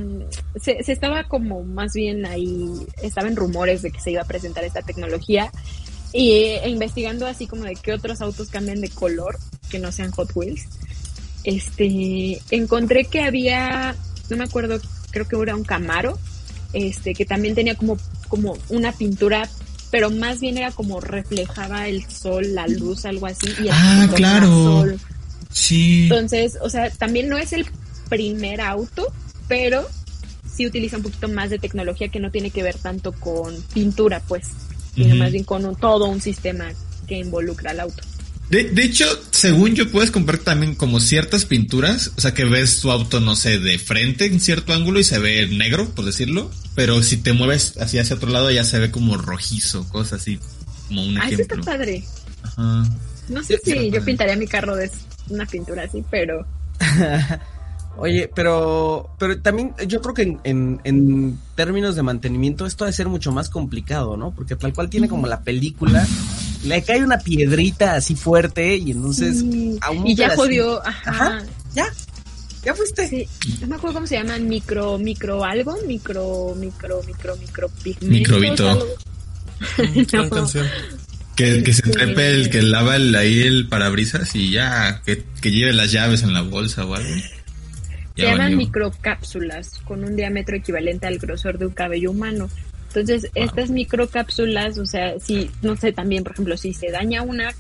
se, 0.61 0.83
se 0.83 0.93
estaba 0.93 1.25
como 1.25 1.65
más 1.65 1.93
bien 1.95 2.25
ahí 2.27 2.69
estaban 3.03 3.35
rumores 3.35 3.83
de 3.83 3.91
que 3.91 4.01
se 4.01 4.13
iba 4.13 4.23
a 4.23 4.27
presentar 4.27 4.63
esta 4.65 4.83
tecnología 4.83 5.51
y 6.13 6.31
e 6.63 6.69
investigando 6.69 7.27
así 7.27 7.47
como 7.49 7.65
de 7.65 7.75
qué 7.75 7.93
otros 7.93 8.21
autos 8.21 8.49
cambian 8.49 8.81
de 8.81 8.89
color 8.89 9.37
que 9.69 9.79
no 9.81 9.91
sean 9.91 10.13
Hot 10.13 10.31
Wheels 10.35 10.67
este 11.45 12.41
encontré 12.51 13.05
que 13.05 13.21
había 13.23 13.95
no 14.31 14.37
me 14.37 14.45
acuerdo 14.45 14.79
creo 15.11 15.27
que 15.29 15.37
era 15.41 15.57
un 15.57 15.65
Camaro 15.65 16.19
este 16.73 17.15
que 17.15 17.25
también 17.25 17.55
tenía 17.55 17.75
como 17.75 17.97
como 18.29 18.57
una 18.69 18.93
pintura 18.93 19.49
pero 19.91 20.11
más 20.11 20.41
bien 20.41 20.59
era 20.59 20.71
como 20.73 21.01
reflejaba 21.01 21.89
el 21.89 22.09
sol 22.11 22.55
la 22.55 22.67
luz 22.69 23.05
algo 23.07 23.27
así 23.27 23.49
y 23.63 23.69
Ah, 23.71 24.09
claro. 24.15 24.47
tornasol. 24.49 25.01
Sí. 25.57 26.03
Entonces, 26.05 26.59
o 26.61 26.69
sea, 26.69 26.91
también 26.91 27.29
no 27.31 27.39
es 27.39 27.53
el 27.55 27.65
primer 28.11 28.61
auto, 28.61 29.11
pero 29.49 29.89
sí 30.55 30.67
utiliza 30.67 30.99
un 30.99 31.03
poquito 31.03 31.29
más 31.29 31.49
de 31.51 31.59
tecnología 31.59 32.09
que 32.09 32.21
no 32.21 32.31
tiene 32.31 32.51
que 32.51 32.63
ver 32.63 32.77
tanto 32.77 33.13
con 33.13 33.55
pintura, 33.73 34.21
pues, 34.29 34.49
sino 34.95 35.17
más 35.17 35.33
bien 35.33 35.45
con 35.45 35.65
un- 35.65 35.75
todo 35.77 36.07
un 36.07 36.21
sistema 36.21 36.67
que 37.07 37.19
involucra 37.19 37.71
al 37.71 37.81
auto. 37.81 38.03
De, 38.51 38.65
de 38.65 38.83
hecho, 38.85 39.07
según 39.31 39.75
yo, 39.75 39.91
puedes 39.91 40.11
comprar 40.11 40.39
también 40.39 40.75
como 40.77 41.01
ciertas 41.01 41.47
pinturas. 41.47 42.13
O 42.17 42.21
sea, 42.21 42.33
que 42.33 42.45
ves 42.45 42.81
tu 42.81 42.91
auto, 42.93 43.19
no 43.19 43.35
sé, 43.35 43.59
de 43.59 43.79
frente 43.79 44.27
en 44.27 44.39
cierto 44.41 44.73
ángulo 44.73 45.01
y 45.01 45.05
se 45.05 45.19
ve 45.19 45.49
negro, 45.49 45.89
por 45.91 46.05
decirlo. 46.05 46.51
Pero 46.77 47.03
si 47.03 47.17
te 47.17 47.33
mueves 47.33 47.75
hacia 47.81 48.03
hacia 48.03 48.15
otro 48.15 48.31
lado, 48.31 48.51
ya 48.53 48.63
se 48.63 48.79
ve 48.79 48.91
como 48.93 49.17
rojizo, 49.17 49.89
cosas 49.89 50.21
así. 50.21 50.39
Como 50.87 51.03
un 51.05 51.19
Ah, 51.19 51.29
eso 51.29 51.43
está 51.43 51.55
ejemplo. 51.55 51.65
padre. 51.65 52.05
Ajá. 52.43 52.85
No 53.29 53.43
sé 53.43 53.59
Sí, 53.65 53.73
si 53.73 53.85
yo 53.87 53.91
padre. 53.91 54.01
pintaría 54.03 54.37
mi 54.37 54.47
carro 54.47 54.77
de 54.77 54.91
una 55.31 55.47
pintura 55.47 55.83
así, 55.85 56.05
pero 56.11 56.45
Oye, 57.99 58.31
pero, 58.35 59.09
pero 59.19 59.41
también 59.41 59.75
yo 59.89 60.03
creo 60.03 60.13
que 60.15 60.23
en, 60.23 60.39
en, 60.45 60.81
en 60.85 61.39
términos 61.55 61.97
de 61.97 62.03
mantenimiento 62.03 62.67
esto 62.67 62.85
ha 62.85 62.89
de 62.89 62.93
ser 62.93 63.09
mucho 63.09 63.33
más 63.33 63.49
complicado, 63.49 64.19
¿no? 64.19 64.33
Porque 64.33 64.55
tal 64.55 64.75
cual 64.75 64.91
tiene 64.91 65.09
como 65.09 65.27
la 65.27 65.41
película, 65.41 66.07
le 66.65 66.83
cae 66.83 67.03
una 67.03 67.17
piedrita 67.19 67.95
así 67.95 68.15
fuerte 68.15 68.77
y 68.77 68.91
entonces 68.91 69.41
Sí. 69.41 69.79
a 69.81 69.93
un 69.93 70.07
y 70.07 70.15
ya 70.15 70.37
jodió, 70.37 70.87
ajá. 70.87 71.11
Ajá, 71.11 71.43
ya, 71.75 71.87
ya 72.67 72.75
fuiste. 72.75 73.09
Sí, 73.09 73.27
no 73.63 73.69
me 73.69 73.77
acuerdo 73.77 73.95
cómo 73.95 74.07
se 74.07 74.17
llaman, 74.17 74.47
micro, 74.47 74.99
micro 74.99 75.43
algo, 75.43 75.75
micro, 75.87 76.55
micro, 76.55 77.01
micro, 77.07 77.35
micro 77.39 77.69
pigmentos, 77.83 78.11
Microbito. 78.11 78.87
Mm, 79.79 80.01
No. 80.13 80.29
canción. 80.29 80.67
Que, 81.37 81.63
que 81.63 81.73
se 81.75 81.83
trepe 81.83 82.31
el 82.31 82.49
que 82.51 82.63
lava 82.63 82.97
el, 82.97 83.15
ahí 83.15 83.41
el 83.43 83.69
parabrisas 83.69 84.35
y 84.35 84.51
ya, 84.51 85.03
que, 85.05 85.23
que 85.43 85.51
lleve 85.51 85.73
las 85.75 85.93
llaves 85.93 86.23
en 86.23 86.33
la 86.33 86.41
bolsa 86.43 86.87
o 86.87 86.95
algo. 86.95 87.09
Se 87.09 88.23
Ya 88.23 88.25
llaman 88.31 88.39
valió. 88.39 88.57
microcápsulas 88.57 89.81
con 89.85 90.03
un 90.03 90.17
diámetro 90.17 90.57
equivalente 90.57 91.07
al 91.07 91.19
grosor 91.19 91.59
de 91.59 91.67
un 91.67 91.75
cabello 91.75 92.11
humano. 92.13 92.49
Entonces, 92.89 93.31
estas 93.35 93.69
microcápsulas, 93.69 94.79
o 94.79 94.87
sea, 94.87 95.21
si, 95.21 95.51
no 95.61 95.77
sé, 95.77 95.93
también, 95.93 96.23
por 96.25 96.33
ejemplo, 96.33 96.57
si 96.57 96.73
se 96.73 96.91
daña 96.91 97.21
una, 97.21 97.53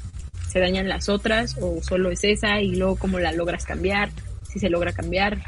se 0.51 0.59
dañan 0.61 0.89
las 0.89 1.11
otras, 1.11 1.57
o 1.61 1.83
solo 1.83 2.11
es 2.11 2.25
esa, 2.25 2.62
y 2.62 2.77
luego 2.77 2.97
cómo 2.97 3.19
la 3.19 3.33
logras 3.33 3.67
cambiar, 3.67 4.09
si 4.51 4.59
se 4.59 4.71
logra 4.71 4.93
cambiar. 4.95 5.43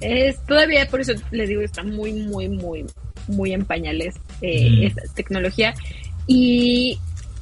Es 0.00 0.42
todavía, 0.46 0.88
por 0.88 1.02
eso 1.02 1.12
les 1.30 1.50
digo, 1.50 1.60
está 1.60 1.82
muy, 1.82 2.14
muy, 2.14 2.48
muy, 2.48 2.86
muy 3.28 3.52
en 3.52 3.66
pañales 3.66 4.14
eh, 4.40 4.70
Mm. 4.70 4.82
esta 4.84 5.02
tecnología. 5.14 5.74
Y 6.26 6.98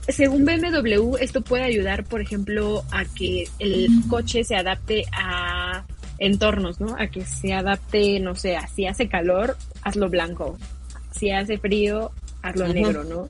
según 0.09 0.45
BMW, 0.45 1.17
esto 1.21 1.43
puede 1.43 1.65
ayudar, 1.65 2.05
por 2.05 2.21
ejemplo, 2.21 2.85
a 2.91 3.05
que 3.05 3.49
el 3.59 3.89
coche 4.09 4.45
se 4.45 4.57
adapte 4.57 5.05
a 5.13 5.85
entornos, 6.19 6.81
¿no? 6.81 6.97
A 6.99 7.09
que 7.09 7.25
se 7.25 7.53
adapte, 7.53 8.19
no 8.21 8.35
sé, 8.35 8.57
a 8.57 8.67
si 8.67 8.87
hace 8.87 9.09
calor, 9.09 9.57
hazlo 9.83 10.09
blanco. 10.09 10.59
Si 11.13 11.31
hace 11.31 11.59
frío, 11.59 12.13
hazlo 12.43 12.69
negro, 12.69 13.05
¿no? 13.05 13.29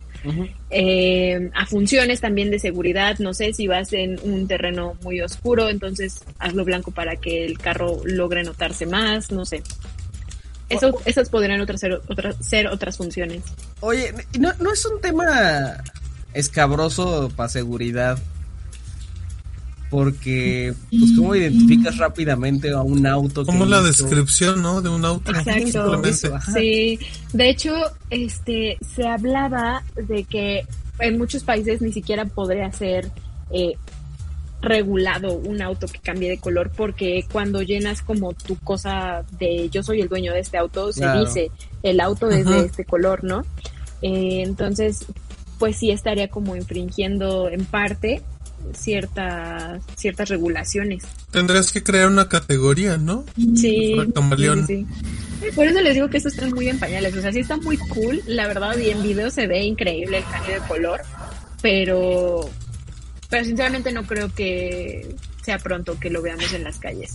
Eh, 0.70 1.50
a 1.54 1.66
funciones 1.66 2.20
también 2.20 2.50
de 2.50 2.58
seguridad, 2.58 3.18
no 3.18 3.34
sé, 3.34 3.52
si 3.52 3.66
vas 3.66 3.92
en 3.92 4.18
un 4.22 4.46
terreno 4.46 4.96
muy 5.02 5.20
oscuro, 5.20 5.68
entonces 5.68 6.22
hazlo 6.38 6.64
blanco 6.64 6.90
para 6.90 7.16
que 7.16 7.44
el 7.44 7.58
carro 7.58 8.00
logre 8.04 8.42
notarse 8.42 8.86
más, 8.86 9.30
no 9.30 9.44
sé. 9.44 9.62
Eso, 10.68 11.00
esas 11.06 11.30
podrían 11.30 11.60
otras 11.62 11.80
ser, 11.80 11.94
otras, 12.08 12.36
ser 12.44 12.66
otras 12.68 12.98
funciones. 12.98 13.42
Oye, 13.80 14.12
¿no, 14.38 14.52
no 14.60 14.72
es 14.72 14.84
un 14.84 15.00
tema 15.00 15.82
escabroso 16.38 17.30
para 17.34 17.48
seguridad? 17.48 18.18
Porque, 19.90 20.74
pues, 20.90 21.12
¿cómo 21.16 21.34
identificas 21.34 21.96
rápidamente 21.96 22.70
a 22.70 22.82
un 22.82 23.06
auto? 23.06 23.46
Como 23.46 23.64
la 23.64 23.80
descripción, 23.80 24.60
¿no? 24.60 24.82
De 24.82 24.90
un 24.90 25.02
auto. 25.04 25.30
Exacto. 25.32 26.02
Sí, 26.54 26.98
de 27.32 27.48
hecho, 27.48 27.72
este, 28.10 28.76
se 28.94 29.06
hablaba 29.06 29.82
de 29.96 30.24
que 30.24 30.66
en 30.98 31.16
muchos 31.16 31.42
países 31.42 31.80
ni 31.80 31.90
siquiera 31.92 32.26
podría 32.26 32.70
ser 32.70 33.10
eh, 33.50 33.74
regulado 34.60 35.32
un 35.34 35.62
auto 35.62 35.86
que 35.86 36.00
cambie 36.00 36.28
de 36.28 36.38
color 36.38 36.70
porque 36.76 37.24
cuando 37.30 37.62
llenas 37.62 38.02
como 38.02 38.32
tu 38.34 38.56
cosa 38.56 39.22
de 39.38 39.68
yo 39.70 39.82
soy 39.84 40.00
el 40.00 40.08
dueño 40.08 40.32
de 40.34 40.40
este 40.40 40.58
auto, 40.58 40.92
se 40.92 41.00
Claro. 41.00 41.24
dice 41.24 41.50
el 41.84 42.00
auto 42.00 42.28
es 42.28 42.44
Ajá. 42.44 42.56
de 42.60 42.66
este 42.66 42.84
color, 42.84 43.22
¿no? 43.24 43.42
Eh, 44.02 44.42
entonces, 44.44 45.04
pues 45.58 45.76
sí 45.76 45.90
estaría 45.90 46.28
como 46.28 46.56
infringiendo 46.56 47.48
en 47.48 47.64
parte 47.64 48.22
ciertas 48.74 49.82
ciertas 49.96 50.28
regulaciones. 50.28 51.04
Tendrías 51.30 51.72
que 51.72 51.82
crear 51.82 52.08
una 52.08 52.28
categoría, 52.28 52.96
¿no? 52.96 53.24
Sí, 53.56 53.96
camaleón. 54.14 54.66
sí, 54.66 54.86
sí. 55.40 55.50
Por 55.54 55.66
eso 55.66 55.80
les 55.80 55.94
digo 55.94 56.08
que 56.08 56.16
estos 56.16 56.34
están 56.34 56.52
muy 56.52 56.68
en 56.68 56.78
pañales. 56.78 57.16
O 57.16 57.20
sea, 57.20 57.32
sí 57.32 57.40
está 57.40 57.56
muy 57.56 57.76
cool, 57.76 58.22
la 58.26 58.46
verdad, 58.46 58.76
y 58.76 58.90
en 58.90 59.02
video 59.02 59.30
se 59.30 59.46
ve 59.46 59.62
increíble 59.62 60.18
el 60.18 60.24
cambio 60.24 60.54
de 60.54 60.66
color, 60.66 61.00
pero, 61.62 62.48
pero 63.28 63.44
sinceramente 63.44 63.92
no 63.92 64.04
creo 64.04 64.32
que 64.34 65.14
sea 65.42 65.58
pronto 65.58 65.98
que 65.98 66.10
lo 66.10 66.22
veamos 66.22 66.52
en 66.52 66.64
las 66.64 66.78
calles. 66.78 67.14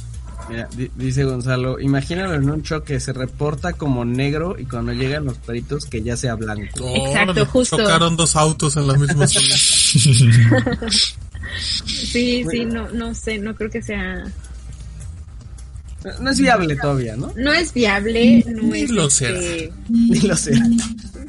Mira, 0.49 0.67
di- 0.75 0.91
dice 0.95 1.23
Gonzalo, 1.23 1.79
imagínalo 1.79 2.34
en 2.34 2.49
un 2.49 2.63
choque, 2.63 2.99
se 2.99 3.13
reporta 3.13 3.73
como 3.73 4.03
negro 4.03 4.56
y 4.60 4.65
cuando 4.65 4.91
llegan 4.91 5.25
los 5.25 5.38
peritos 5.38 5.86
que 5.86 6.01
ya 6.03 6.17
sea 6.17 6.36
blanco. 6.36 6.88
Exacto, 6.95 7.32
Órale, 7.32 7.45
justo. 7.45 7.77
Chocaron 7.77 8.17
dos 8.17 8.36
autos 8.36 8.75
en 8.77 8.88
la 8.88 8.93
misma 8.95 9.27
zona. 9.27 9.56
Sí, 11.56 12.43
sí, 12.49 12.65
no, 12.65 12.89
no 12.89 13.13
sé, 13.13 13.38
no 13.38 13.53
creo 13.56 13.69
que 13.69 13.82
sea, 13.82 14.23
No 16.19 16.32
es 16.32 16.39
viable 16.39 16.75
todavía, 16.75 17.15
¿no? 17.15 17.32
no 17.38 17.53
es 17.53 17.71
viable, 17.73 18.43
no 18.47 18.63
Ni 18.63 18.82
es 18.82 18.89
lo 18.89 19.06
este, 19.08 19.71
Ni 19.88 20.19
lo 20.21 20.36
sé. 20.36 20.53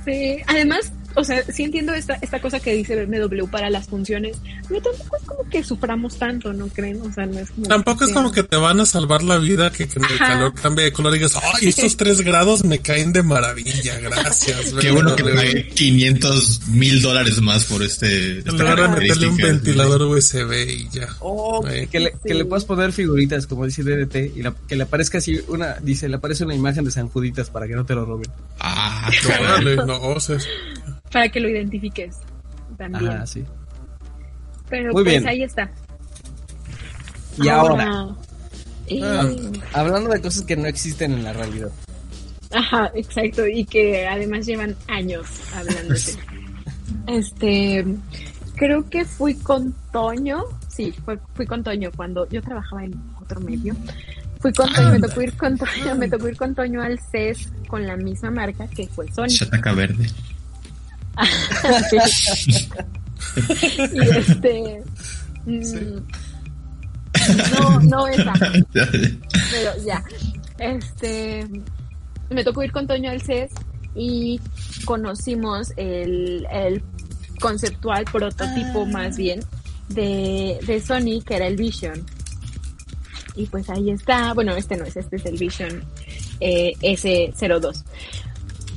Sí, 0.07 0.37
además, 0.47 0.93
o 1.15 1.25
sea, 1.25 1.43
sí 1.53 1.63
entiendo 1.65 1.93
esta, 1.95 2.15
esta 2.21 2.41
cosa 2.41 2.61
que 2.61 2.73
dice 2.75 3.05
BMW 3.07 3.47
para 3.47 3.71
las 3.71 3.87
funciones, 3.87 4.37
pero 4.69 4.81
tampoco 4.83 5.17
es 5.17 5.23
como 5.25 5.49
que 5.51 5.65
suframos 5.65 6.19
tanto, 6.19 6.53
¿no 6.53 6.69
creen? 6.69 7.01
O 7.03 7.13
sea, 7.13 7.27
no 7.27 7.39
es 7.39 7.51
como 7.51 7.67
Tampoco 7.69 8.05
es 8.05 8.11
como 8.13 8.33
que 8.33 8.43
te 8.43 8.57
van 8.57 8.81
a 8.81 8.87
salvar 8.87 9.23
la 9.23 9.39
vida 9.39 9.71
que, 9.71 9.87
que 9.89 9.99
el 9.99 10.19
calor 10.19 10.55
cambie 10.55 10.85
de 10.87 10.93
color 10.93 11.15
y 11.15 11.19
digas, 11.19 11.37
ay, 11.37 11.69
estos 11.69 11.97
tres 11.97 12.21
grados 12.21 12.65
me 12.65 12.79
caen 12.81 13.13
de 13.13 13.23
maravilla, 13.23 13.99
gracias. 14.01 14.73
Qué 14.81 14.91
bueno 14.91 15.15
que 15.17 15.25
pagué 15.25 15.69
500 15.69 16.69
mil 16.69 17.01
dólares 17.03 17.41
más 17.41 17.65
por 17.65 17.83
este. 17.83 18.39
Esta 18.39 18.53
lugar 18.53 18.81
de 18.83 18.89
meterle 19.01 19.29
un 19.29 19.37
ventilador 19.37 20.03
USB 20.03 20.53
y 20.69 20.89
ya. 20.91 21.09
Oh, 21.21 21.65
que, 21.91 22.01
le, 22.01 22.15
que 22.25 22.35
le 22.35 22.45
puedas 22.45 22.65
poner 22.65 22.93
figuritas, 22.93 23.47
como 23.47 23.67
dice 23.67 23.83
DDT, 23.83 24.37
y 24.37 24.43
la- 24.43 24.55
que 24.69 24.77
le 24.77 24.83
aparezca 24.85 25.19
así 25.19 25.41
una, 25.49 25.75
dice, 25.81 26.09
le 26.09 26.17
aparece 26.17 26.45
una 26.45 26.55
imagen 26.55 26.85
de 26.85 26.91
San 26.91 27.09
Juditas 27.09 27.51
para 27.51 27.67
que 27.67 27.75
no 27.75 27.85
te 27.85 27.95
lo 27.95 28.05
roben. 28.05 28.31
Ah, 28.61 29.11
Órale, 29.41 29.77
no, 29.77 30.01
o 30.01 30.21
sea, 30.21 30.39
Para 31.15 31.29
que 31.29 31.39
lo 31.39 31.49
identifiques 31.49 32.17
también. 32.77 33.09
Ajá, 33.09 33.25
sí. 33.25 33.45
Pero 34.69 34.93
Muy 34.93 35.05
pues 35.05 35.15
bien. 35.15 35.29
ahí 35.29 35.45
está. 35.45 35.71
Y 37.41 37.49
ahora, 37.49 38.09
eh, 38.89 39.01
Ah, 39.01 39.31
hablando 39.75 40.11
de 40.11 40.21
cosas 40.21 40.43
que 40.43 40.57
no 40.57 40.67
existen 40.67 41.13
en 41.13 41.23
la 41.23 41.33
realidad. 41.33 41.71
Ajá, 42.51 42.91
exacto, 42.97 43.47
y 43.47 43.65
que 43.65 44.09
además 44.09 44.45
llevan 44.45 44.75
años 44.89 45.27
hablándose. 45.55 46.19
este, 47.07 47.87
creo 48.57 48.91
que 48.91 49.05
fui 49.05 49.35
con 49.37 49.73
Toño, 49.93 50.43
sí, 50.67 50.93
fue, 51.05 51.17
fui 51.35 51.47
con 51.47 51.63
Toño 51.63 51.93
cuando 51.95 52.29
yo 52.29 52.43
trabajaba 52.43 52.85
en 52.85 53.01
otro 53.23 53.41
medio. 53.41 53.77
Fui 54.41 54.53
con 54.53 54.69
Toño, 54.73 54.91
me 54.91 54.99
tocó 54.99 55.23
ir 55.23 55.37
con 55.37 55.57
Toño, 55.57 55.95
me 55.97 56.09
tocó 56.09 56.29
ir 56.29 56.37
con 56.37 56.57
Toño 56.57 56.83
al 56.83 56.99
CES 56.99 57.53
con 57.69 57.87
la 57.87 57.97
misma 57.97 58.33
marca 58.33 58.67
que 58.67 58.89
fue 58.89 59.07
Sony. 59.13 59.29
Chataca 59.29 59.73
verde. 59.75 60.09
y 63.93 64.01
este, 64.01 64.83
mm, 65.47 65.61
no, 67.61 67.81
no 67.81 68.07
esa. 68.09 68.33
pero 68.73 69.73
ya. 69.85 70.03
Este, 70.59 71.47
me 72.31 72.45
tocó 72.45 72.63
ir 72.63 72.73
con 72.73 72.87
Toño 72.87 73.11
al 73.11 73.23
CES 73.23 73.53
y 73.95 74.41
conocimos 74.85 75.73
el, 75.77 76.47
el 76.51 76.83
conceptual 77.41 78.05
prototipo 78.05 78.87
más 78.87 79.17
bien 79.17 79.41
de, 79.89 80.59
de 80.67 80.81
Sony 80.81 81.23
que 81.25 81.37
era 81.37 81.47
el 81.47 81.57
Vision. 81.57 82.05
Y 83.37 83.47
pues 83.47 83.69
ahí 83.69 83.91
está, 83.91 84.33
bueno, 84.33 84.55
este 84.55 84.77
no 84.77 84.85
es, 84.85 84.97
este 84.97 85.17
es 85.17 85.27
el 85.27 85.37
Vision 85.37 85.85
eh, 86.41 86.73
S02. 86.81 87.83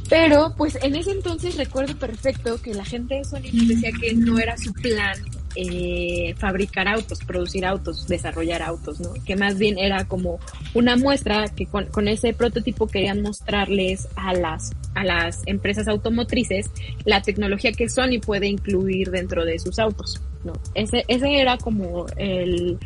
Pero 0.09 0.53
pues 0.57 0.77
en 0.81 0.95
ese 0.95 1.11
entonces 1.11 1.57
recuerdo 1.57 1.95
perfecto 1.97 2.61
que 2.61 2.73
la 2.73 2.85
gente 2.85 3.15
de 3.15 3.23
Sony 3.25 3.49
decía 3.67 3.89
que 3.99 4.13
no 4.13 4.39
era 4.39 4.57
su 4.57 4.71
plan 4.73 5.17
eh, 5.55 6.33
fabricar 6.37 6.87
autos, 6.87 7.19
producir 7.25 7.65
autos, 7.65 8.07
desarrollar 8.07 8.61
autos, 8.61 8.99
¿no? 8.99 9.13
Que 9.25 9.35
más 9.35 9.57
bien 9.57 9.77
era 9.77 10.05
como 10.05 10.39
una 10.73 10.95
muestra 10.95 11.47
que 11.49 11.65
con, 11.65 12.07
ese 12.07 12.33
prototipo 12.33 12.87
querían 12.87 13.21
mostrarles 13.21 14.07
a 14.15 14.33
las, 14.33 14.71
a 14.93 15.03
las 15.03 15.41
empresas 15.45 15.87
automotrices 15.87 16.69
la 17.05 17.21
tecnología 17.21 17.71
que 17.73 17.89
Sony 17.89 18.19
puede 18.25 18.47
incluir 18.47 19.09
dentro 19.11 19.43
de 19.45 19.59
sus 19.59 19.77
autos, 19.79 20.21
¿no? 20.43 20.53
Ese, 20.75 21.03
ese 21.07 21.41
era 21.41 21.57
como 21.57 22.05
el, 22.17 22.77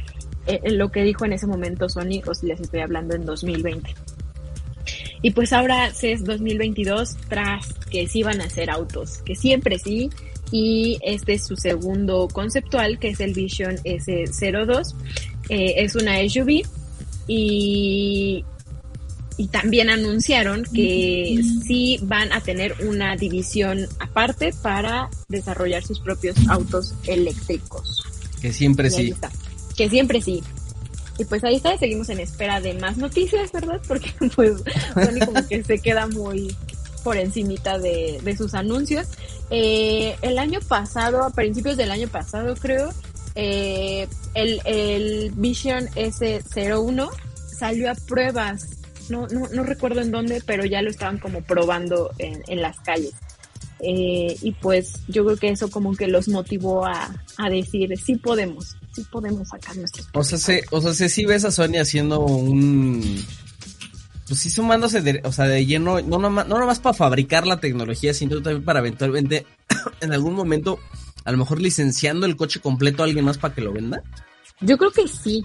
el- 0.47 0.77
lo 0.77 0.89
que 0.91 1.03
dijo 1.03 1.25
en 1.25 1.33
ese 1.33 1.45
momento 1.45 1.87
Sony, 1.89 2.21
o 2.25 2.33
si 2.33 2.47
les 2.47 2.61
estoy 2.61 2.79
hablando 2.79 3.15
en 3.15 3.25
2020. 3.25 3.93
Y 5.21 5.31
pues 5.31 5.53
ahora 5.53 5.93
CES 5.93 6.23
2022, 6.23 7.15
tras 7.29 7.73
que 7.89 8.07
sí 8.07 8.23
van 8.23 8.41
a 8.41 8.49
ser 8.49 8.71
autos, 8.71 9.19
que 9.23 9.35
siempre 9.35 9.77
sí, 9.77 10.09
y 10.51 10.99
este 11.01 11.33
es 11.33 11.45
su 11.45 11.55
segundo 11.55 12.27
conceptual, 12.27 12.99
que 12.99 13.09
es 13.09 13.19
el 13.19 13.33
Vision 13.33 13.77
S02. 13.77 14.95
Eh, 15.49 15.73
es 15.77 15.95
una 15.95 16.17
SUV 16.27 16.63
y, 17.27 18.43
y 19.37 19.47
también 19.47 19.89
anunciaron 19.89 20.63
que 20.73 21.41
sí 21.65 21.99
van 22.03 22.33
a 22.33 22.41
tener 22.41 22.75
una 22.85 23.15
división 23.15 23.87
aparte 23.99 24.53
para 24.61 25.09
desarrollar 25.29 25.83
sus 25.83 25.99
propios 25.99 26.35
autos 26.49 26.93
eléctricos. 27.07 28.03
Que 28.41 28.51
siempre 28.51 28.89
sí. 28.89 29.11
está. 29.11 29.31
Que 29.77 29.89
siempre 29.89 30.21
sí. 30.21 30.43
Y 31.21 31.25
pues 31.25 31.43
ahí 31.43 31.57
está, 31.57 31.77
seguimos 31.77 32.09
en 32.09 32.19
espera 32.19 32.59
de 32.59 32.73
más 32.73 32.97
noticias, 32.97 33.51
¿verdad? 33.51 33.79
Porque 33.87 34.11
pues 34.35 34.53
Sony 34.95 35.23
como 35.23 35.47
que 35.47 35.63
se 35.63 35.77
queda 35.77 36.07
muy 36.07 36.55
por 37.03 37.15
encimita 37.15 37.77
de, 37.77 38.19
de 38.23 38.35
sus 38.35 38.55
anuncios. 38.55 39.07
Eh, 39.51 40.15
el 40.23 40.39
año 40.39 40.59
pasado, 40.67 41.23
a 41.23 41.29
principios 41.29 41.77
del 41.77 41.91
año 41.91 42.07
pasado 42.07 42.55
creo, 42.55 42.89
eh, 43.35 44.07
el, 44.33 44.61
el 44.65 45.31
Vision 45.35 45.85
S01 45.89 47.09
salió 47.59 47.91
a 47.91 47.93
pruebas. 47.93 48.65
No, 49.09 49.27
no, 49.27 49.47
no 49.49 49.61
recuerdo 49.61 50.01
en 50.01 50.09
dónde, 50.09 50.41
pero 50.43 50.65
ya 50.65 50.81
lo 50.81 50.89
estaban 50.89 51.19
como 51.19 51.41
probando 51.41 52.09
en, 52.17 52.41
en 52.47 52.63
las 52.63 52.79
calles. 52.79 53.13
Eh, 53.79 54.35
y 54.41 54.53
pues 54.53 54.93
yo 55.07 55.23
creo 55.23 55.37
que 55.37 55.49
eso 55.49 55.69
como 55.69 55.93
que 55.93 56.07
los 56.07 56.27
motivó 56.27 56.83
a, 56.83 57.13
a 57.37 57.49
decir, 57.49 57.95
sí 57.99 58.15
podemos, 58.15 58.75
sí 58.93 59.05
podemos 59.11 59.47
sacar 59.47 59.75
nuestros 59.77 60.07
O 60.13 60.23
sea, 60.23 60.37
se, 60.37 60.65
o 60.71 60.81
sea, 60.81 60.93
se 60.93 61.09
sí 61.09 61.25
ves 61.25 61.45
a 61.45 61.51
Sony 61.51 61.77
haciendo 61.79 62.19
un... 62.21 63.25
Pues 64.27 64.39
sí 64.39 64.49
sumándose, 64.49 65.01
de, 65.01 65.21
o 65.25 65.31
sea, 65.31 65.45
de 65.45 65.65
lleno, 65.65 66.01
no 66.01 66.17
nomás, 66.17 66.47
no 66.47 66.57
nomás 66.57 66.79
para 66.79 66.93
fabricar 66.93 67.45
la 67.45 67.59
tecnología, 67.59 68.13
sino 68.13 68.41
también 68.41 68.63
para 68.63 68.79
eventualmente, 68.79 69.45
en 69.99 70.13
algún 70.13 70.35
momento, 70.35 70.79
a 71.25 71.31
lo 71.31 71.37
mejor 71.37 71.59
licenciando 71.59 72.25
el 72.25 72.37
coche 72.37 72.61
completo 72.61 73.03
a 73.03 73.07
alguien 73.07 73.25
más 73.25 73.37
para 73.37 73.53
que 73.53 73.61
lo 73.61 73.73
venda. 73.73 74.01
Yo 74.61 74.77
creo 74.77 74.91
que 74.91 75.07
sí, 75.07 75.43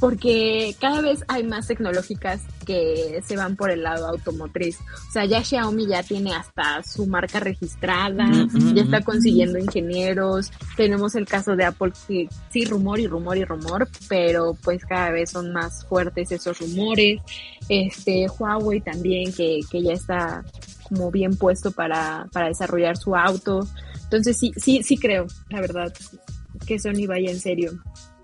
porque 0.00 0.74
cada 0.80 1.00
vez 1.00 1.24
hay 1.28 1.42
más 1.44 1.66
tecnológicas 1.66 2.42
que 2.64 3.20
se 3.26 3.36
van 3.36 3.56
por 3.56 3.70
el 3.70 3.82
lado 3.82 4.06
automotriz. 4.06 4.78
O 5.08 5.12
sea, 5.12 5.24
ya 5.24 5.42
Xiaomi 5.42 5.86
ya 5.86 6.02
tiene 6.02 6.34
hasta 6.34 6.82
su 6.82 7.06
marca 7.06 7.40
registrada, 7.40 8.26
Ujú, 8.26 8.58
ya 8.58 8.72
ujú. 8.72 8.80
está 8.80 9.00
consiguiendo 9.02 9.58
ingenieros. 9.58 10.50
Tenemos 10.76 11.14
el 11.14 11.26
caso 11.26 11.56
de 11.56 11.64
Apple 11.64 11.92
que 12.06 12.28
sí, 12.50 12.64
rumor 12.64 13.00
y 13.00 13.06
rumor 13.06 13.36
y 13.38 13.44
rumor, 13.44 13.88
pero 14.08 14.56
pues 14.62 14.84
cada 14.84 15.10
vez 15.10 15.30
son 15.30 15.52
más 15.52 15.84
fuertes 15.86 16.30
esos 16.30 16.58
rumores. 16.58 17.20
Este, 17.68 18.26
Huawei 18.38 18.80
también 18.80 19.32
que, 19.32 19.60
que 19.70 19.82
ya 19.82 19.92
está 19.92 20.44
como 20.88 21.10
bien 21.10 21.36
puesto 21.36 21.70
para, 21.70 22.26
para 22.32 22.48
desarrollar 22.48 22.96
su 22.96 23.14
auto. 23.16 23.66
Entonces 24.04 24.38
sí, 24.38 24.52
sí, 24.56 24.82
sí 24.82 24.96
creo, 24.96 25.26
la 25.50 25.60
verdad, 25.60 25.92
que 26.66 26.78
Sony 26.78 27.06
vaya 27.06 27.30
en 27.30 27.40
serio. 27.40 27.72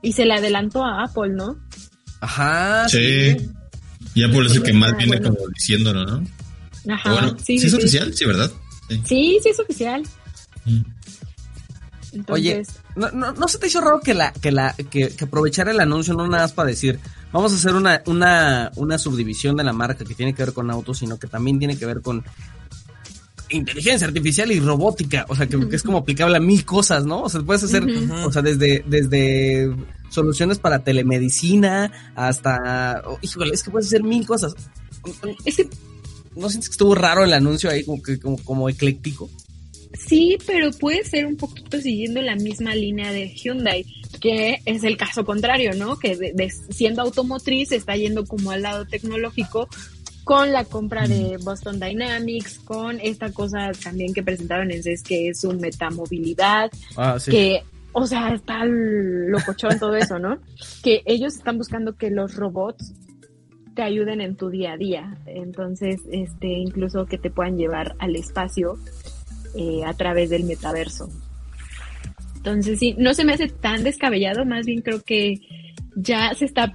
Y 0.05 0.13
se 0.13 0.25
le 0.27 0.35
adelantó 0.35 0.85
a 0.85 1.05
Apple, 1.05 1.31
¿no? 1.31 1.57
Ajá. 2.21 2.89
Sí. 2.89 3.37
Ya 4.15 4.31
por 4.31 4.47
eso 4.47 4.63
que 4.63 4.73
más 4.73 4.93
Ah, 4.93 4.97
viene 4.97 5.17
bueno. 5.19 5.35
como 5.35 5.49
diciéndolo, 5.49 6.05
¿no? 6.05 6.25
Ajá, 6.95 7.13
bueno, 7.13 7.37
sí, 7.39 7.59
¿sí 7.59 7.61
sí, 7.61 7.67
es 7.67 7.73
sí. 7.73 7.79
oficial? 7.79 8.15
Sí, 8.15 8.25
¿verdad? 8.27 8.51
Sí. 8.89 9.03
Sí, 9.07 9.39
sí 9.43 9.49
es 9.49 9.59
oficial. 9.59 10.03
Mm. 10.67 10.83
Oye, 12.29 12.53
Entonces, 12.53 12.81
¿no, 12.95 13.11
no, 13.11 13.33
no 13.33 13.49
se 13.49 13.59
te 13.59 13.67
hizo 13.67 13.81
raro 13.81 13.99
que 14.01 14.15
la, 14.15 14.33
que 14.33 14.53
la, 14.53 14.75
que, 14.75 15.09
que 15.09 15.25
aprovechar 15.25 15.69
el 15.69 15.81
anuncio 15.81 16.15
no 16.15 16.29
nada 16.29 16.45
más 16.45 16.53
para 16.53 16.69
decir, 16.69 17.01
vamos 17.33 17.53
a 17.53 17.57
hacer 17.57 17.75
una, 17.75 18.03
una, 18.07 18.71
una 18.77 18.99
subdivisión 18.99 19.57
de 19.57 19.65
la 19.65 19.73
marca 19.73 20.05
que 20.05 20.15
tiene 20.15 20.33
que 20.33 20.45
ver 20.45 20.53
con 20.55 20.71
autos, 20.71 20.99
sino 20.99 21.19
que 21.19 21.27
también 21.27 21.59
tiene 21.59 21.77
que 21.77 21.87
ver 21.87 22.03
con 22.03 22.25
inteligencia 23.51 24.07
artificial 24.07 24.51
y 24.51 24.61
robótica, 24.61 25.27
o 25.29 25.37
sea, 25.37 25.47
que, 25.47 25.69
que 25.69 25.77
es 25.77 25.83
como 25.83 25.99
aplicable 25.99 26.37
a 26.37 26.41
mil 26.41 26.65
cosas, 26.65 27.05
¿no? 27.05 27.23
O 27.23 27.29
sea, 27.29 27.43
puedes 27.43 27.63
hacer, 27.65 27.85
o 28.25 28.33
sea, 28.33 28.43
desde, 28.43 28.85
desde 28.87 29.75
soluciones 30.09 30.59
para 30.59 30.85
telemedicina 30.85 32.13
hasta, 32.15 33.03
oh, 33.07 33.19
híjole, 33.21 33.55
es 33.55 33.63
que 33.63 33.71
puedes 33.71 33.89
hacer 33.89 34.03
mil 34.03 34.27
cosas. 34.27 34.55
es 35.45 35.57
que 35.57 35.69
¿No 36.37 36.49
sientes 36.49 36.69
que 36.69 36.73
estuvo 36.73 36.95
raro 36.95 37.25
el 37.25 37.33
anuncio 37.33 37.71
ahí, 37.71 37.85
como 37.85 38.03
que, 38.03 38.19
como, 38.19 38.39
como 38.39 38.69
ecléctico? 38.69 39.31
Sí, 39.97 40.37
pero 40.45 40.73
puede 40.73 41.05
ser 41.05 41.27
un 41.27 41.37
poquito 41.37 41.81
siguiendo 41.81 42.21
la 42.21 42.35
misma 42.35 42.75
línea 42.75 43.13
de 43.13 43.29
Hyundai, 43.29 43.87
que 44.21 44.61
es 44.65 44.83
el 44.83 44.97
caso 44.97 45.25
contrario, 45.25 45.73
¿no? 45.75 45.97
Que 45.99 46.17
de, 46.17 46.33
de 46.33 46.51
siendo 46.51 47.03
automotriz 47.03 47.71
está 47.71 47.97
yendo 47.97 48.25
como 48.27 48.51
al 48.51 48.63
lado 48.63 48.87
tecnológico 48.87 49.69
con 50.25 50.53
la 50.53 50.65
compra 50.65 51.07
de 51.07 51.37
Boston 51.43 51.79
Dynamics, 51.79 52.59
con 52.61 52.99
esta 53.01 53.31
cosa 53.33 53.71
también 53.83 54.13
que 54.15 54.23
presentaron 54.23 54.71
en 54.71 54.83
CES 54.83 55.03
que 55.03 55.29
es 55.29 55.41
su 55.41 55.53
metamovilidad, 55.53 56.71
Ah, 56.97 57.19
sí. 57.19 57.31
que, 57.31 57.63
o 57.93 58.07
sea, 58.07 58.33
está 58.35 58.65
locochón 58.65 59.79
todo 59.79 59.95
eso, 59.97 60.19
¿no? 60.19 60.39
Que 60.83 61.03
ellos 61.05 61.35
están 61.35 61.59
buscando 61.59 61.97
que 61.97 62.11
los 62.11 62.37
robots 62.37 62.93
te 63.75 63.83
ayuden 63.83 64.21
en 64.21 64.37
tu 64.37 64.51
día 64.51 64.73
a 64.73 64.77
día. 64.77 65.19
Entonces, 65.27 66.01
este, 66.11 66.47
incluso 66.49 67.07
que 67.07 67.19
te 67.19 67.31
puedan 67.31 67.57
llevar 67.59 67.95
al 67.99 68.17
espacio 68.17 68.79
eh, 69.57 69.83
a 69.85 69.93
través 69.95 70.31
del 70.31 70.45
metaverso. 70.45 71.09
Entonces, 72.37 72.79
sí, 72.79 72.95
no 72.99 73.15
se 73.15 73.25
me 73.25 73.33
hace 73.33 73.49
tan 73.49 73.83
descabellado, 73.83 74.45
más 74.45 74.67
bien 74.67 74.81
creo 74.83 75.03
que 75.03 75.41
ya 75.97 76.35
se 76.35 76.45
está 76.47 76.73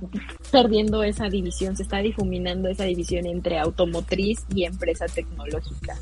perdiendo 0.52 1.04
esa 1.04 1.30
división, 1.30 1.76
se 1.76 1.84
está 1.84 1.98
difuminando 2.00 2.70
esa 2.70 2.84
división 2.86 3.26
entre 3.26 3.60
automotriz 3.60 4.40
y 4.54 4.64
empresa 4.66 5.06
tecnológica. 5.08 5.96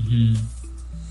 Ujú. 0.00 0.38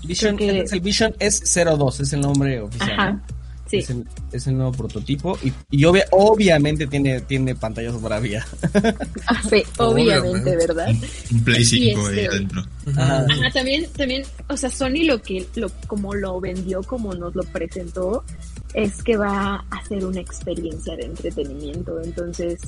Vision, 0.06 0.36
que- 0.36 0.60
es 0.60 0.72
el 0.72 0.80
Vision 0.80 1.12
S02, 1.14 2.00
es 2.00 2.12
el 2.12 2.20
nombre 2.20 2.60
oficial. 2.60 2.90
Ajá, 2.92 3.12
¿no? 3.12 3.22
sí. 3.66 3.78
Es 3.78 3.88
el, 3.90 4.04
es 4.32 4.46
el 4.46 4.56
nuevo 4.58 4.72
prototipo 4.72 5.38
y, 5.42 5.50
y 5.70 5.84
obvia- 5.84 6.04
obviamente 6.10 6.86
tiene, 6.86 7.22
tiene 7.22 7.54
pantallas 7.54 8.00
Bravia. 8.00 8.46
Ah, 9.26 9.42
sí, 9.48 9.62
obviamente. 9.78 10.54
¿verdad? 10.56 10.88
Un 11.32 11.44
Play 11.44 11.64
5 11.64 12.06
ahí 12.08 12.18
este- 12.18 12.28
adentro. 12.28 12.62
Ajá. 12.94 13.26
Ajá, 13.30 13.50
también, 13.54 13.86
también, 13.96 14.22
o 14.48 14.56
sea, 14.58 14.68
Sony 14.68 15.04
lo 15.06 15.22
que, 15.22 15.46
lo, 15.54 15.70
como 15.86 16.14
lo 16.14 16.38
vendió, 16.40 16.82
como 16.82 17.14
nos 17.14 17.34
lo 17.34 17.42
presentó, 17.44 18.22
es 18.74 19.02
que 19.02 19.16
va 19.16 19.64
a 19.70 19.84
ser 19.86 20.04
una 20.04 20.20
experiencia 20.20 20.96
de 20.96 21.04
entretenimiento. 21.06 22.00
Entonces, 22.02 22.60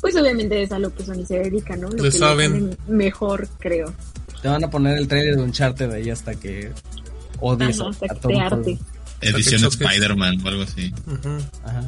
pues 0.00 0.16
obviamente 0.16 0.62
es 0.62 0.72
a 0.72 0.78
lo 0.78 0.94
que 0.94 1.04
Sony 1.04 1.24
se 1.26 1.38
dedica, 1.40 1.76
¿no? 1.76 1.88
Lo 1.90 1.96
Le 2.04 2.10
que 2.10 2.18
saben. 2.18 2.52
hacen 2.54 2.76
mejor, 2.88 3.46
creo. 3.58 3.92
Te 4.40 4.48
van 4.48 4.64
a 4.64 4.70
poner 4.70 4.96
el 4.96 5.06
trailer 5.08 5.36
de 5.36 5.42
Uncharted 5.42 5.90
ahí 5.90 6.08
hasta 6.10 6.34
que 6.34 6.70
odies 7.40 7.80
Ajá, 7.80 7.88
a, 7.88 7.90
hasta 7.90 8.06
a 8.06 8.08
que 8.08 8.14
Tom 8.20 8.30
te 8.32 8.36
Holland. 8.38 8.52
arte. 8.54 8.78
Edición. 9.20 9.64
Spider-Man 9.64 10.40
o 10.44 10.48
algo 10.48 10.62
así. 10.62 10.94
Ajá. 11.64 11.82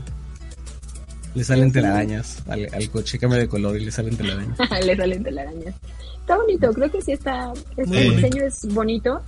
Le 1.34 1.44
salen 1.44 1.72
telarañas 1.72 2.42
al, 2.46 2.68
al 2.74 2.90
coche, 2.90 3.18
cambia 3.18 3.38
de 3.38 3.48
color 3.48 3.80
y 3.80 3.84
le 3.86 3.90
salen 3.90 4.14
telarañas. 4.16 4.58
Le 4.84 4.94
salen 4.96 5.22
telarañas. 5.22 5.74
Está 6.20 6.36
bonito, 6.36 6.72
creo 6.74 6.90
que 6.90 7.00
sí 7.00 7.12
está, 7.12 7.52
este 7.76 8.10
diseño 8.10 8.44
es 8.44 8.66
bonito. 8.74 9.22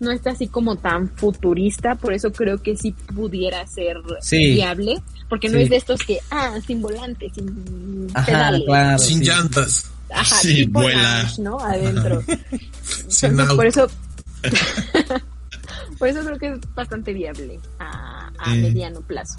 No 0.00 0.10
está 0.12 0.30
así 0.30 0.46
como 0.46 0.76
tan 0.76 1.08
futurista, 1.16 1.94
por 1.96 2.12
eso 2.12 2.32
creo 2.32 2.62
que 2.62 2.76
sí 2.76 2.92
pudiera 3.14 3.66
ser 3.66 3.96
Sí. 4.20 4.54
viable, 4.54 5.02
porque 5.28 5.48
no 5.48 5.58
es 5.58 5.68
de 5.70 5.76
estos 5.76 6.00
que, 6.02 6.18
ah, 6.30 6.56
sin 6.66 6.80
volante, 6.80 7.30
sin 7.34 8.08
Ajá, 8.14 8.26
pedales. 8.26 8.62
claro. 8.66 8.98
Sin 8.98 9.18
sí. 9.18 9.24
llantas. 9.24 9.90
Ajá, 10.10 10.36
Sí, 10.40 10.54
tipo 10.54 10.80
vuela. 10.80 11.22
Lounge, 11.22 11.42
¿no? 11.42 11.58
Adentro. 11.60 12.22
Sin 13.08 13.30
Entonces, 13.30 13.40
auto. 13.40 13.56
por 13.56 13.66
eso, 13.66 13.86
por 15.98 16.08
eso 16.08 16.20
creo 16.24 16.38
que 16.38 16.48
es 16.52 16.74
bastante 16.74 17.12
viable 17.12 17.58
a, 17.78 18.30
a 18.38 18.52
Sí. 18.54 18.60
mediano 18.60 19.00
plazo. 19.02 19.34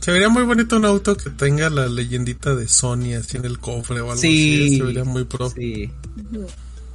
Se 0.00 0.12
vería 0.12 0.28
muy 0.28 0.44
bonito 0.44 0.76
un 0.76 0.84
auto 0.84 1.16
que 1.16 1.30
tenga 1.30 1.68
la 1.70 1.86
leyendita 1.88 2.54
de 2.54 2.68
Sony 2.68 3.14
así 3.18 3.36
en 3.36 3.44
el 3.44 3.58
cofre 3.58 4.00
o 4.00 4.10
algo 4.10 4.16
Sí. 4.16 4.64
así. 4.66 4.76
Se 4.78 4.82
vería 4.84 5.04
muy 5.04 5.24
pro. 5.24 5.50
Sí, 5.50 5.90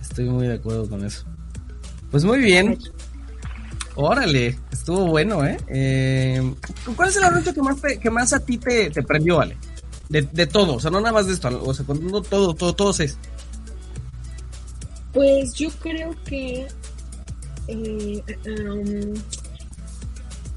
estoy 0.01 0.25
muy 0.29 0.47
de 0.47 0.53
acuerdo 0.53 0.87
con 0.89 1.03
eso. 1.05 1.25
Pues 2.13 2.25
muy 2.25 2.37
bien. 2.41 2.77
Órale, 3.95 4.59
estuvo 4.71 5.07
bueno, 5.07 5.43
¿eh? 5.43 5.57
eh 5.67 6.53
cuál 6.95 7.09
es 7.09 7.17
el 7.17 7.23
anuncio 7.23 7.55
que 7.55 7.61
más, 7.63 7.81
te- 7.81 7.99
que 7.99 8.11
más 8.11 8.33
a 8.33 8.39
ti 8.39 8.59
te, 8.59 8.91
te 8.91 9.01
prendió, 9.01 9.41
Ale? 9.41 9.57
De, 10.09 10.21
de 10.21 10.45
todo, 10.45 10.75
o 10.75 10.79
sea, 10.79 10.91
no 10.91 10.99
nada 11.01 11.11
más 11.11 11.25
de 11.25 11.33
esto, 11.33 11.49
o 11.65 11.73
sea, 11.73 11.83
cuando 11.87 12.21
todo, 12.21 12.53
todo, 12.53 12.73
todo 12.73 12.91
es. 12.91 13.17
Pues 15.11 15.55
yo 15.55 15.71
creo 15.71 16.15
que 16.23 16.67
eh, 17.67 18.23
um, 18.45 19.13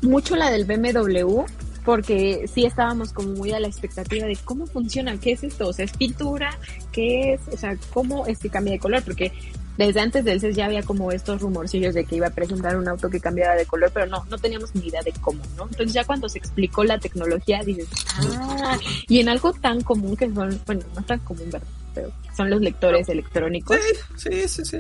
mucho 0.07 0.37
la 0.37 0.51
del 0.51 0.67
BMW, 0.67 1.43
porque 1.87 2.45
sí 2.53 2.67
estábamos 2.67 3.15
como 3.15 3.31
muy 3.31 3.53
a 3.53 3.61
la 3.61 3.69
expectativa 3.69 4.27
de 4.27 4.37
cómo 4.45 4.67
funciona, 4.67 5.19
qué 5.19 5.33
es 5.33 5.43
esto, 5.43 5.69
o 5.69 5.73
sea, 5.73 5.87
es 5.87 5.93
pintura, 5.93 6.51
qué 6.93 7.33
es, 7.33 7.41
o 7.51 7.57
sea, 7.57 7.79
cómo 7.95 8.27
es 8.27 8.41
que 8.41 8.51
cambia 8.51 8.75
de 8.75 8.79
color, 8.79 9.03
porque 9.03 9.33
desde 9.77 10.01
antes 10.01 10.25
del 10.25 10.41
CES 10.41 10.57
ya 10.57 10.67
había 10.67 10.83
como 10.83 11.13
estos 11.13 11.41
rumorcillos 11.41 11.95
de 11.95 12.05
que 12.05 12.17
iba 12.17 12.29
a 12.29 12.31
presentar 12.31 12.77
un 12.77 12.89
auto 12.89 13.11
que 13.11 13.21
cambiaba 13.21 13.55
de 13.55 13.67
color, 13.67 13.91
pero 13.93 14.07
no, 14.07 14.25
no 14.31 14.39
teníamos 14.39 14.75
ni 14.75 14.87
idea 14.89 15.03
de 15.03 15.13
cómo, 15.21 15.43
¿no? 15.57 15.65
Entonces 15.65 15.93
ya 15.93 16.05
cuando 16.05 16.29
se 16.29 16.39
explicó 16.39 16.85
la 16.85 16.99
tecnología 16.99 17.63
dices, 17.65 17.89
ah, 18.19 18.79
y 19.09 19.21
en 19.21 19.29
algo 19.29 19.53
tan 19.53 19.83
común 19.83 20.17
que 20.17 20.33
son, 20.33 20.59
bueno, 20.67 20.83
no 20.95 21.03
tan 21.03 21.19
común, 21.21 21.51
¿verdad? 21.51 21.69
Pero 21.95 22.13
son 22.37 22.51
los 22.51 22.61
lectores 22.61 23.09
electrónicos. 23.09 23.77
Sí, 24.17 24.31
sí, 24.49 24.65
sí. 24.65 24.79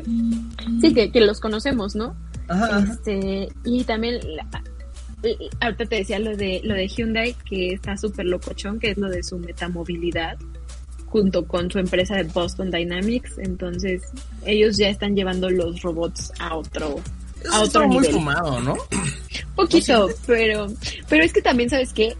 Sí, 0.80 0.92
que, 0.94 1.10
que 1.10 1.20
los 1.20 1.40
conocemos, 1.40 1.94
¿no? 1.96 2.14
Ajá, 2.48 2.66
ajá. 2.78 2.92
Este, 2.92 3.48
y 3.64 3.84
también, 3.84 4.20
la- 4.36 4.46
eh, 5.22 5.36
ahorita 5.60 5.86
te 5.86 5.96
decía 5.96 6.18
lo 6.18 6.36
de, 6.36 6.60
lo 6.62 6.74
de 6.74 6.86
Hyundai, 6.88 7.34
que 7.48 7.72
está 7.72 7.96
súper 7.96 8.26
locochón, 8.26 8.78
que 8.78 8.90
es 8.90 8.98
lo 8.98 9.08
de 9.08 9.22
su 9.22 9.38
metamovilidad, 9.38 10.36
junto 11.06 11.44
con 11.46 11.70
su 11.70 11.78
empresa 11.78 12.16
de 12.16 12.24
Boston 12.24 12.70
Dynamics. 12.70 13.38
Entonces, 13.38 14.02
ellos 14.44 14.76
ya 14.76 14.88
están 14.88 15.14
llevando 15.16 15.48
los 15.50 15.80
robots 15.82 16.32
a 16.38 16.56
otro, 16.56 16.96
Eso 17.40 17.52
a 17.52 17.56
otro 17.62 17.64
estuvo 17.64 17.86
muy 17.88 17.96
nivel. 17.98 18.12
fumado, 18.12 18.60
¿no? 18.60 18.76
Poquito, 19.54 20.08
pero, 20.26 20.66
pero 21.08 21.24
es 21.24 21.32
que 21.32 21.42
también, 21.42 21.70
¿sabes 21.70 21.92
qué? 21.92 22.16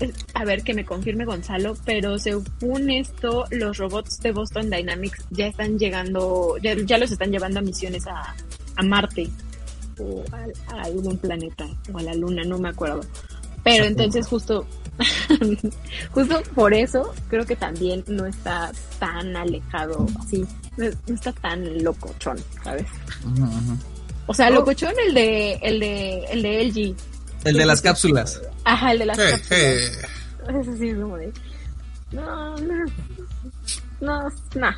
Es- 0.00 0.12
A 0.34 0.44
ver, 0.44 0.62
que 0.62 0.72
me 0.74 0.84
confirme 0.84 1.24
Gonzalo, 1.26 1.76
pero 1.84 2.18
según 2.18 2.90
esto, 2.90 3.44
los 3.50 3.76
robots 3.78 4.18
de 4.20 4.32
Boston 4.32 4.70
Dynamics 4.70 5.24
ya 5.30 5.46
están 5.46 5.78
llegando, 5.78 6.56
ya, 6.62 6.74
ya 6.74 6.96
los 6.98 7.10
están 7.10 7.30
llevando 7.30 7.58
a 7.60 7.62
misiones 7.62 8.06
a, 8.06 8.34
a 8.76 8.82
Marte 8.82 9.28
o 9.98 10.24
a, 10.32 10.74
a 10.74 10.82
algún 10.84 11.18
planeta 11.18 11.66
o 11.92 11.98
a 11.98 12.02
la 12.02 12.14
Luna, 12.14 12.42
no 12.44 12.58
me 12.58 12.70
acuerdo. 12.70 13.00
Pero 13.62 13.84
entonces 13.84 14.26
justo, 14.26 14.66
justo 16.12 16.42
por 16.54 16.74
eso 16.74 17.12
creo 17.28 17.44
que 17.46 17.56
también 17.56 18.04
no 18.08 18.26
está 18.26 18.70
tan 18.98 19.34
alejado 19.36 20.06
así, 20.22 20.46
no, 20.76 20.86
no 21.06 21.14
está 21.14 21.32
tan 21.32 21.82
locochón, 21.82 22.38
¿sabes? 22.64 22.86
O 24.26 24.34
sea, 24.34 24.48
Oh. 24.48 24.52
locochón 24.54 24.92
el 25.08 25.14
de, 25.14 25.54
el 25.62 25.80
de, 25.80 26.24
el 26.30 26.42
de 26.42 26.64
LG, 26.64 26.96
El 27.44 27.56
de 27.56 27.66
las 27.66 27.80
cápsulas. 27.80 28.40
Ajá, 28.64 28.92
el 28.92 28.98
de 29.00 29.06
las 29.06 29.18
Eh, 29.18 29.30
cápsulas. 29.30 29.52
eh. 29.60 29.90
Eso 30.60 30.76
sí 30.78 30.88
es 30.88 30.96
como 30.98 31.16
de. 31.16 31.32
No, 32.12 32.56
no. 32.58 32.84
No, 34.00 34.28
no. 34.54 34.70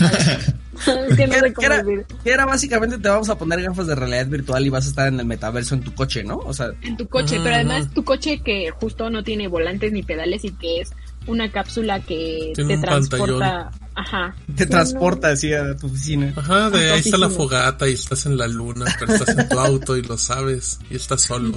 que 1.16 1.26
no 1.26 1.32
Que, 1.32 1.40
sé 1.40 1.42
que 1.46 1.52
cómo 1.52 1.66
era, 1.66 1.82
decir. 1.82 2.06
que 2.24 2.30
era 2.30 2.46
básicamente 2.46 2.98
te 2.98 3.08
vamos 3.08 3.28
a 3.28 3.38
poner 3.38 3.62
gafas 3.62 3.86
de 3.86 3.94
realidad 3.94 4.26
virtual 4.26 4.64
y 4.64 4.68
vas 4.70 4.86
a 4.86 4.88
estar 4.90 5.08
en 5.08 5.20
el 5.20 5.26
metaverso 5.26 5.74
en 5.74 5.82
tu 5.82 5.94
coche, 5.94 6.24
¿no? 6.24 6.38
O 6.38 6.52
sea, 6.54 6.70
En 6.82 6.96
tu 6.96 7.06
coche, 7.08 7.38
pero 7.42 7.56
además 7.56 7.90
tu 7.92 8.04
coche 8.04 8.40
que 8.42 8.70
justo 8.70 9.10
no 9.10 9.22
tiene 9.22 9.48
volantes 9.48 9.92
ni 9.92 10.02
pedales 10.02 10.44
y 10.44 10.52
que 10.52 10.80
es 10.80 10.90
una 11.26 11.50
cápsula 11.52 12.00
que 12.00 12.52
Tiene 12.54 12.76
te 12.76 12.82
transporta. 12.82 13.70
Ajá. 13.94 14.34
te 14.56 14.64
Sí, 14.64 14.70
transporta 14.70 15.28
no. 15.28 15.34
así 15.34 15.52
a 15.52 15.76
tu 15.76 15.88
oficina. 15.88 16.32
Ajá, 16.34 16.70
de 16.70 16.92
ahí 16.92 17.00
está 17.00 17.18
la 17.18 17.28
fogata 17.28 17.86
y 17.88 17.92
estás 17.92 18.24
en 18.26 18.38
la 18.38 18.48
luna, 18.48 18.86
pero 18.98 19.12
estás 19.14 19.36
en 19.36 19.48
tu 19.48 19.58
auto 19.58 19.96
y 19.96 20.02
lo 20.02 20.16
sabes 20.16 20.78
y 20.90 20.96
estás 20.96 21.20
solo. 21.22 21.54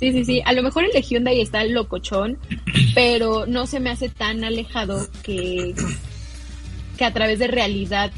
Sí, 0.00 0.12
sí, 0.12 0.24
sí. 0.24 0.42
A 0.46 0.52
lo 0.52 0.62
mejor 0.62 0.84
el 0.84 0.92
de 0.92 1.02
Hyundai 1.02 1.40
está 1.40 1.64
locochón, 1.64 2.38
pero 2.94 3.46
no 3.46 3.66
se 3.66 3.80
me 3.80 3.90
hace 3.90 4.08
tan 4.08 4.44
alejado 4.44 5.06
que, 5.22 5.74
que 6.98 7.04
a 7.06 7.14
través 7.14 7.38
de 7.38 7.46
realidad 7.46 8.10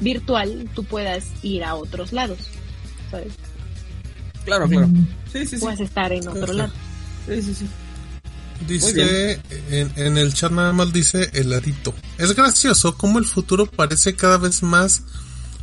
virtual 0.00 0.68
tú 0.74 0.82
puedas 0.84 1.24
ir 1.42 1.62
a 1.62 1.74
otros 1.76 2.12
lados. 2.12 2.38
¿Sabes? 3.10 3.32
Claro, 4.44 4.66
claro. 4.68 4.88
Sí, 5.32 5.40
sí, 5.40 5.46
sí. 5.46 5.58
Puedas 5.58 5.80
estar 5.80 6.12
en 6.12 6.26
otro 6.26 6.52
lado. 6.52 6.72
Sí, 7.26 7.42
sí, 7.42 7.54
sí. 7.54 7.66
Dice, 8.66 9.40
en, 9.70 9.92
en 9.96 10.18
el 10.18 10.34
chat 10.34 10.50
nada 10.50 10.72
más 10.72 10.92
dice 10.92 11.30
heladito. 11.32 11.94
Es 12.18 12.34
gracioso 12.34 12.96
cómo 12.96 13.18
el 13.20 13.24
futuro 13.24 13.66
parece 13.66 14.16
cada 14.16 14.36
vez 14.36 14.62
más 14.64 15.02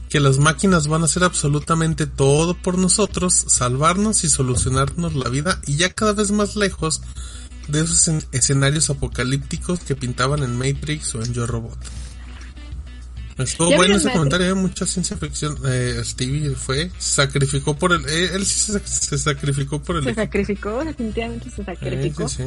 que 0.09 0.20
las 0.22 0.38
máquinas 0.38 0.88
van 0.88 1.01
a 1.01 1.05
hacer 1.05 1.24
absolutamente 1.24 2.05
todo 2.07 2.53
por 2.55 2.78
nosotros, 2.78 3.34
salvarnos 3.47 4.24
y 4.24 4.30
solucionarnos 4.30 5.13
la 5.15 5.30
vida 5.30 5.59
y 5.67 5.76
ya 5.76 5.91
cada 5.91 6.13
vez 6.13 6.32
más 6.32 6.55
lejos 6.55 7.01
de 7.67 7.82
esos 7.82 8.07
en- 8.07 8.24
escenarios 8.32 8.89
apocalípticos 8.89 9.80
que 9.80 9.95
pintaban 9.95 10.43
en 10.43 10.57
Matrix 10.57 11.15
o 11.15 11.24
en 11.24 11.34
Yo 11.34 11.47
Robot. 11.47 11.78
Estuvo 13.38 13.69
Ya 13.69 13.75
bueno 13.77 13.95
ese 13.97 14.11
comentario, 14.11 14.47
¿eh? 14.47 14.53
mucha 14.53 14.86
ciencia 14.86 15.17
ficción. 15.17 15.57
Eh, 15.67 15.99
Stevie 16.03 16.51
fue, 16.55 16.89
sacrificó 16.97 17.75
por 17.77 17.91
el, 17.93 18.01
eh, 18.07 18.31
él 18.33 18.45
sí 18.45 18.71
se, 18.71 18.79
se 18.88 19.17
sacrificó 19.17 19.81
por 19.83 19.97
el 19.97 20.03
Se 20.03 20.09
equipo. 20.11 20.21
sacrificó, 20.23 20.86
definitivamente 20.86 21.49
se 21.51 21.61
Eh, 21.61 21.65
sacrificó. 21.65 22.29
sí, 22.29 22.43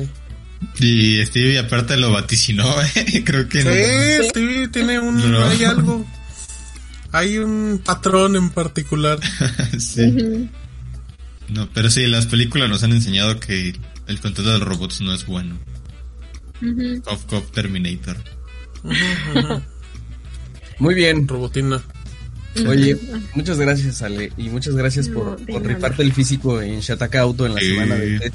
sí. 0.74 1.18
Y 1.20 1.26
Stevie 1.26 1.58
aparte 1.58 1.96
lo 1.98 2.10
vaticinó, 2.10 2.66
¿eh? 2.96 3.22
Creo 3.24 3.48
que 3.48 3.62
Sí, 3.62 3.68
no. 4.22 4.28
Stevie 4.30 4.68
tiene 4.68 4.98
un 4.98 5.30
No. 5.30 5.44
hay 5.46 5.64
algo. 5.64 6.06
hay 7.12 7.36
un 7.38 7.82
patrón 7.84 8.36
en 8.36 8.48
particular. 8.50 9.18
sí. 9.78 10.48
No, 11.50 11.68
pero 11.74 11.90
sí, 11.90 12.06
las 12.06 12.26
películas 12.26 12.68
nos 12.70 12.82
han 12.82 12.92
enseñado 12.92 13.38
que 13.40 13.78
el 14.06 14.20
control 14.20 14.46
de 14.46 14.58
los 14.58 14.68
robots 14.68 15.00
no 15.02 15.12
es 15.12 15.26
bueno. 15.26 15.58
Of 17.06 17.24
Cop 17.26 17.50
Terminator. 17.52 18.16
Muy 20.78 20.94
bien. 20.94 21.26
Robotina. 21.26 21.82
Oye, 22.66 22.98
muchas 23.34 23.58
gracias, 23.58 24.02
Ale, 24.02 24.32
y 24.36 24.48
muchas 24.48 24.74
gracias 24.74 25.08
por, 25.08 25.36
por 25.46 25.62
rifarte 25.62 26.02
el 26.02 26.12
físico 26.12 26.60
en 26.60 26.80
Shataka 26.80 27.20
Auto 27.20 27.46
en 27.46 27.54
la 27.54 27.60
semana 27.60 27.94
de 27.94 28.32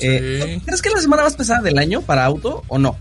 eh, 0.00 0.60
¿Crees 0.64 0.80
que 0.80 0.88
es 0.88 0.94
la 0.94 1.00
semana 1.00 1.24
más 1.24 1.36
pesada 1.36 1.60
del 1.60 1.78
año 1.78 2.02
para 2.02 2.24
auto 2.24 2.62
o 2.68 2.78
no? 2.78 2.96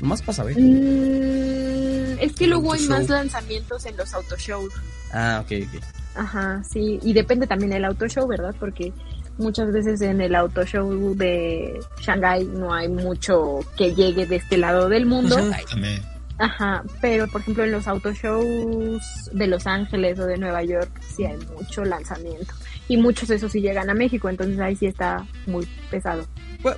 Nomás 0.00 0.22
para 0.22 0.34
saber. 0.34 0.56
Mm, 0.58 2.18
es 2.20 2.32
que 2.34 2.46
luego 2.46 2.72
hay 2.72 2.86
más 2.86 3.08
lanzamientos 3.08 3.86
en 3.86 3.96
los 3.96 4.12
autoshows. 4.14 4.72
Ah, 5.12 5.42
ok, 5.44 5.52
ok. 5.66 5.82
Ajá, 6.14 6.62
sí. 6.70 7.00
Y 7.02 7.12
depende 7.12 7.46
también 7.46 7.70
del 7.70 7.84
autoshow, 7.84 8.26
¿verdad? 8.26 8.54
Porque 8.60 8.92
muchas 9.38 9.72
veces 9.72 10.00
en 10.00 10.20
el 10.20 10.34
autoshow 10.34 11.14
de 11.14 11.80
Shanghai 12.00 12.44
no 12.44 12.72
hay 12.72 12.88
mucho 12.88 13.60
que 13.76 13.94
llegue 13.94 14.26
de 14.26 14.36
este 14.36 14.56
lado 14.56 14.88
del 14.88 15.06
mundo. 15.06 15.36
Ajá, 16.38 16.82
pero 17.00 17.28
por 17.28 17.42
ejemplo 17.42 17.64
en 17.64 17.70
los 17.70 17.86
autoshows 17.86 19.30
de 19.32 19.46
Los 19.46 19.66
Ángeles 19.66 20.18
o 20.18 20.26
de 20.26 20.36
Nueva 20.36 20.64
York 20.64 20.90
sí 21.14 21.24
hay 21.24 21.38
mucho 21.56 21.84
lanzamiento 21.84 22.52
y 22.88 22.96
muchos 22.96 23.28
de 23.28 23.36
esos 23.36 23.52
sí 23.52 23.60
llegan 23.60 23.88
a 23.88 23.94
México, 23.94 24.28
entonces 24.28 24.58
ahí 24.58 24.74
sí 24.74 24.86
está 24.86 25.24
muy 25.46 25.66
pesado. 25.90 26.26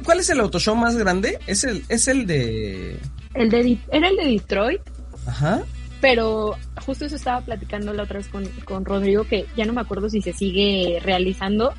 ¿Cuál 0.05 0.21
es 0.21 0.29
el 0.29 0.41
autoshow 0.41 0.77
más 0.77 0.97
grande? 0.97 1.39
Es 1.47 1.65
el 1.65 1.85
es 1.89 2.07
el 2.09 2.27
de 2.27 2.99
el 3.35 3.51
de 3.51 3.79
era 3.91 4.09
el 4.09 4.17
de 4.17 4.25
Detroit. 4.27 4.83
Ajá. 5.27 5.63
Pero 6.01 6.57
justo 6.85 7.07
eso 7.07 7.17
estaba 7.17 7.41
platicando 7.41 7.95
la 7.95 8.03
otra 8.03 8.19
vez 8.19 8.29
con, 8.29 8.45
con 8.65 8.85
Rodrigo 8.85 9.25
que 9.25 9.47
ya 9.57 9.65
no 9.65 9.73
me 9.73 9.81
acuerdo 9.81 10.11
si 10.11 10.21
se 10.21 10.35
sigue 10.35 11.01
realizando 11.03 11.73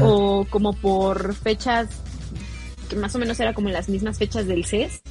o 0.00 0.46
como 0.50 0.72
por 0.72 1.34
fechas 1.34 1.88
que 2.88 2.96
más 2.96 3.14
o 3.14 3.18
menos 3.18 3.38
era 3.40 3.54
como 3.54 3.68
las 3.68 3.88
mismas 3.88 4.18
fechas 4.18 4.46
del 4.46 4.64
CES, 4.64 5.02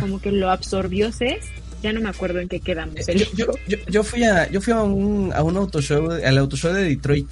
como 0.00 0.20
que 0.20 0.32
lo 0.32 0.50
absorbió 0.50 1.12
CES, 1.12 1.46
ya 1.82 1.92
no 1.92 2.00
me 2.00 2.08
acuerdo 2.08 2.40
en 2.40 2.48
qué 2.48 2.60
quedamos. 2.60 3.08
Eh, 3.08 3.26
yo, 3.34 3.46
yo, 3.66 3.78
yo, 3.88 4.02
fui 4.02 4.24
a 4.24 4.50
yo 4.50 4.60
fui 4.60 4.72
a 4.72 4.82
un 4.82 5.32
a 5.32 5.42
un 5.42 5.56
auto 5.56 5.80
show, 5.80 6.10
al 6.10 6.38
auto 6.38 6.56
show 6.56 6.72
de 6.72 6.84
Detroit. 6.84 7.28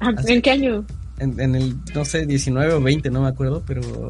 Ah, 0.00 0.12
¿En 0.26 0.42
qué 0.42 0.50
año? 0.50 0.84
En, 1.18 1.38
en, 1.38 1.54
el 1.54 1.76
no 1.94 2.04
sé 2.04 2.26
19 2.26 2.74
o 2.74 2.80
20, 2.80 3.10
no 3.10 3.22
me 3.22 3.28
acuerdo, 3.28 3.62
pero 3.66 4.08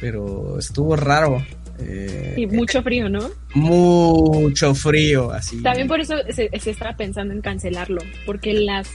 pero 0.00 0.58
estuvo 0.58 0.96
raro. 0.96 1.44
Eh, 1.78 2.34
y 2.36 2.46
mucho 2.46 2.82
frío, 2.82 3.08
¿no? 3.08 3.30
Mucho 3.54 4.74
frío, 4.74 5.32
así. 5.32 5.60
También 5.62 5.88
por 5.88 6.00
eso 6.00 6.14
se, 6.30 6.48
se 6.58 6.70
estaba 6.70 6.96
pensando 6.96 7.34
en 7.34 7.40
cancelarlo, 7.40 8.02
porque 8.26 8.52
las 8.52 8.88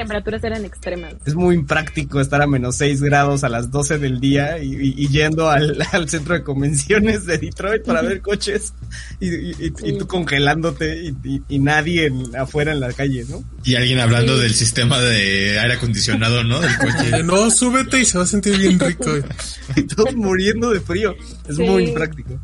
temperaturas 0.00 0.42
eran 0.44 0.64
extremas. 0.64 1.14
Es 1.26 1.34
muy 1.34 1.54
impráctico 1.54 2.20
estar 2.20 2.40
a 2.40 2.46
menos 2.46 2.76
6 2.76 3.02
grados 3.02 3.44
a 3.44 3.50
las 3.50 3.70
12 3.70 3.98
del 3.98 4.18
día 4.18 4.58
y, 4.58 5.08
yendo 5.08 5.50
al, 5.50 5.76
centro 6.08 6.34
de 6.34 6.42
convenciones 6.42 7.26
de 7.26 7.36
Detroit 7.36 7.84
para 7.84 8.00
ver 8.00 8.22
coches 8.22 8.72
y, 9.20 9.70
tú 9.98 10.06
congelándote 10.06 11.12
y, 11.48 11.58
nadie 11.58 12.10
afuera 12.38 12.72
en 12.72 12.80
la 12.80 12.92
calle, 12.92 13.26
¿no? 13.28 13.44
Y 13.62 13.74
alguien 13.74 14.00
hablando 14.00 14.38
del 14.38 14.54
sistema 14.54 14.98
de 14.98 15.58
aire 15.58 15.74
acondicionado, 15.74 16.44
¿no? 16.44 16.60
Del 16.60 16.76
coche. 16.78 17.22
no, 17.24 17.50
súbete 17.50 18.00
y 18.00 18.04
se 18.06 18.16
va 18.16 18.24
a 18.24 18.26
sentir 18.26 18.56
bien 18.56 18.80
rico. 18.80 19.10
y 19.76 19.82
todos 19.82 20.14
muriendo 20.16 20.70
de 20.70 20.80
frío. 20.80 21.14
Es 21.46 21.58
muy 21.58 21.88
impráctico. 21.88 22.40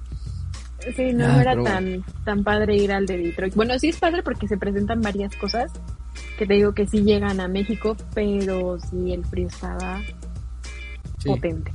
Sí, 0.94 1.12
no 1.14 1.26
ah, 1.26 1.40
era 1.40 1.62
tan, 1.64 2.04
tan 2.24 2.44
padre 2.44 2.76
ir 2.76 2.92
al 2.92 3.07
de 3.07 3.16
Detroit. 3.16 3.54
Bueno, 3.54 3.76
sí 3.78 3.88
es 3.88 3.96
padre 3.96 4.22
porque 4.22 4.46
se 4.46 4.57
presentan 4.57 5.00
varias 5.00 5.34
cosas 5.36 5.72
que 6.38 6.46
te 6.46 6.54
digo 6.54 6.72
que 6.72 6.86
sí 6.86 7.02
llegan 7.02 7.40
a 7.40 7.48
México, 7.48 7.96
pero 8.14 8.78
sí 8.78 9.12
el 9.12 9.24
frío 9.24 9.48
estaba 9.48 10.00
potente. 11.24 11.72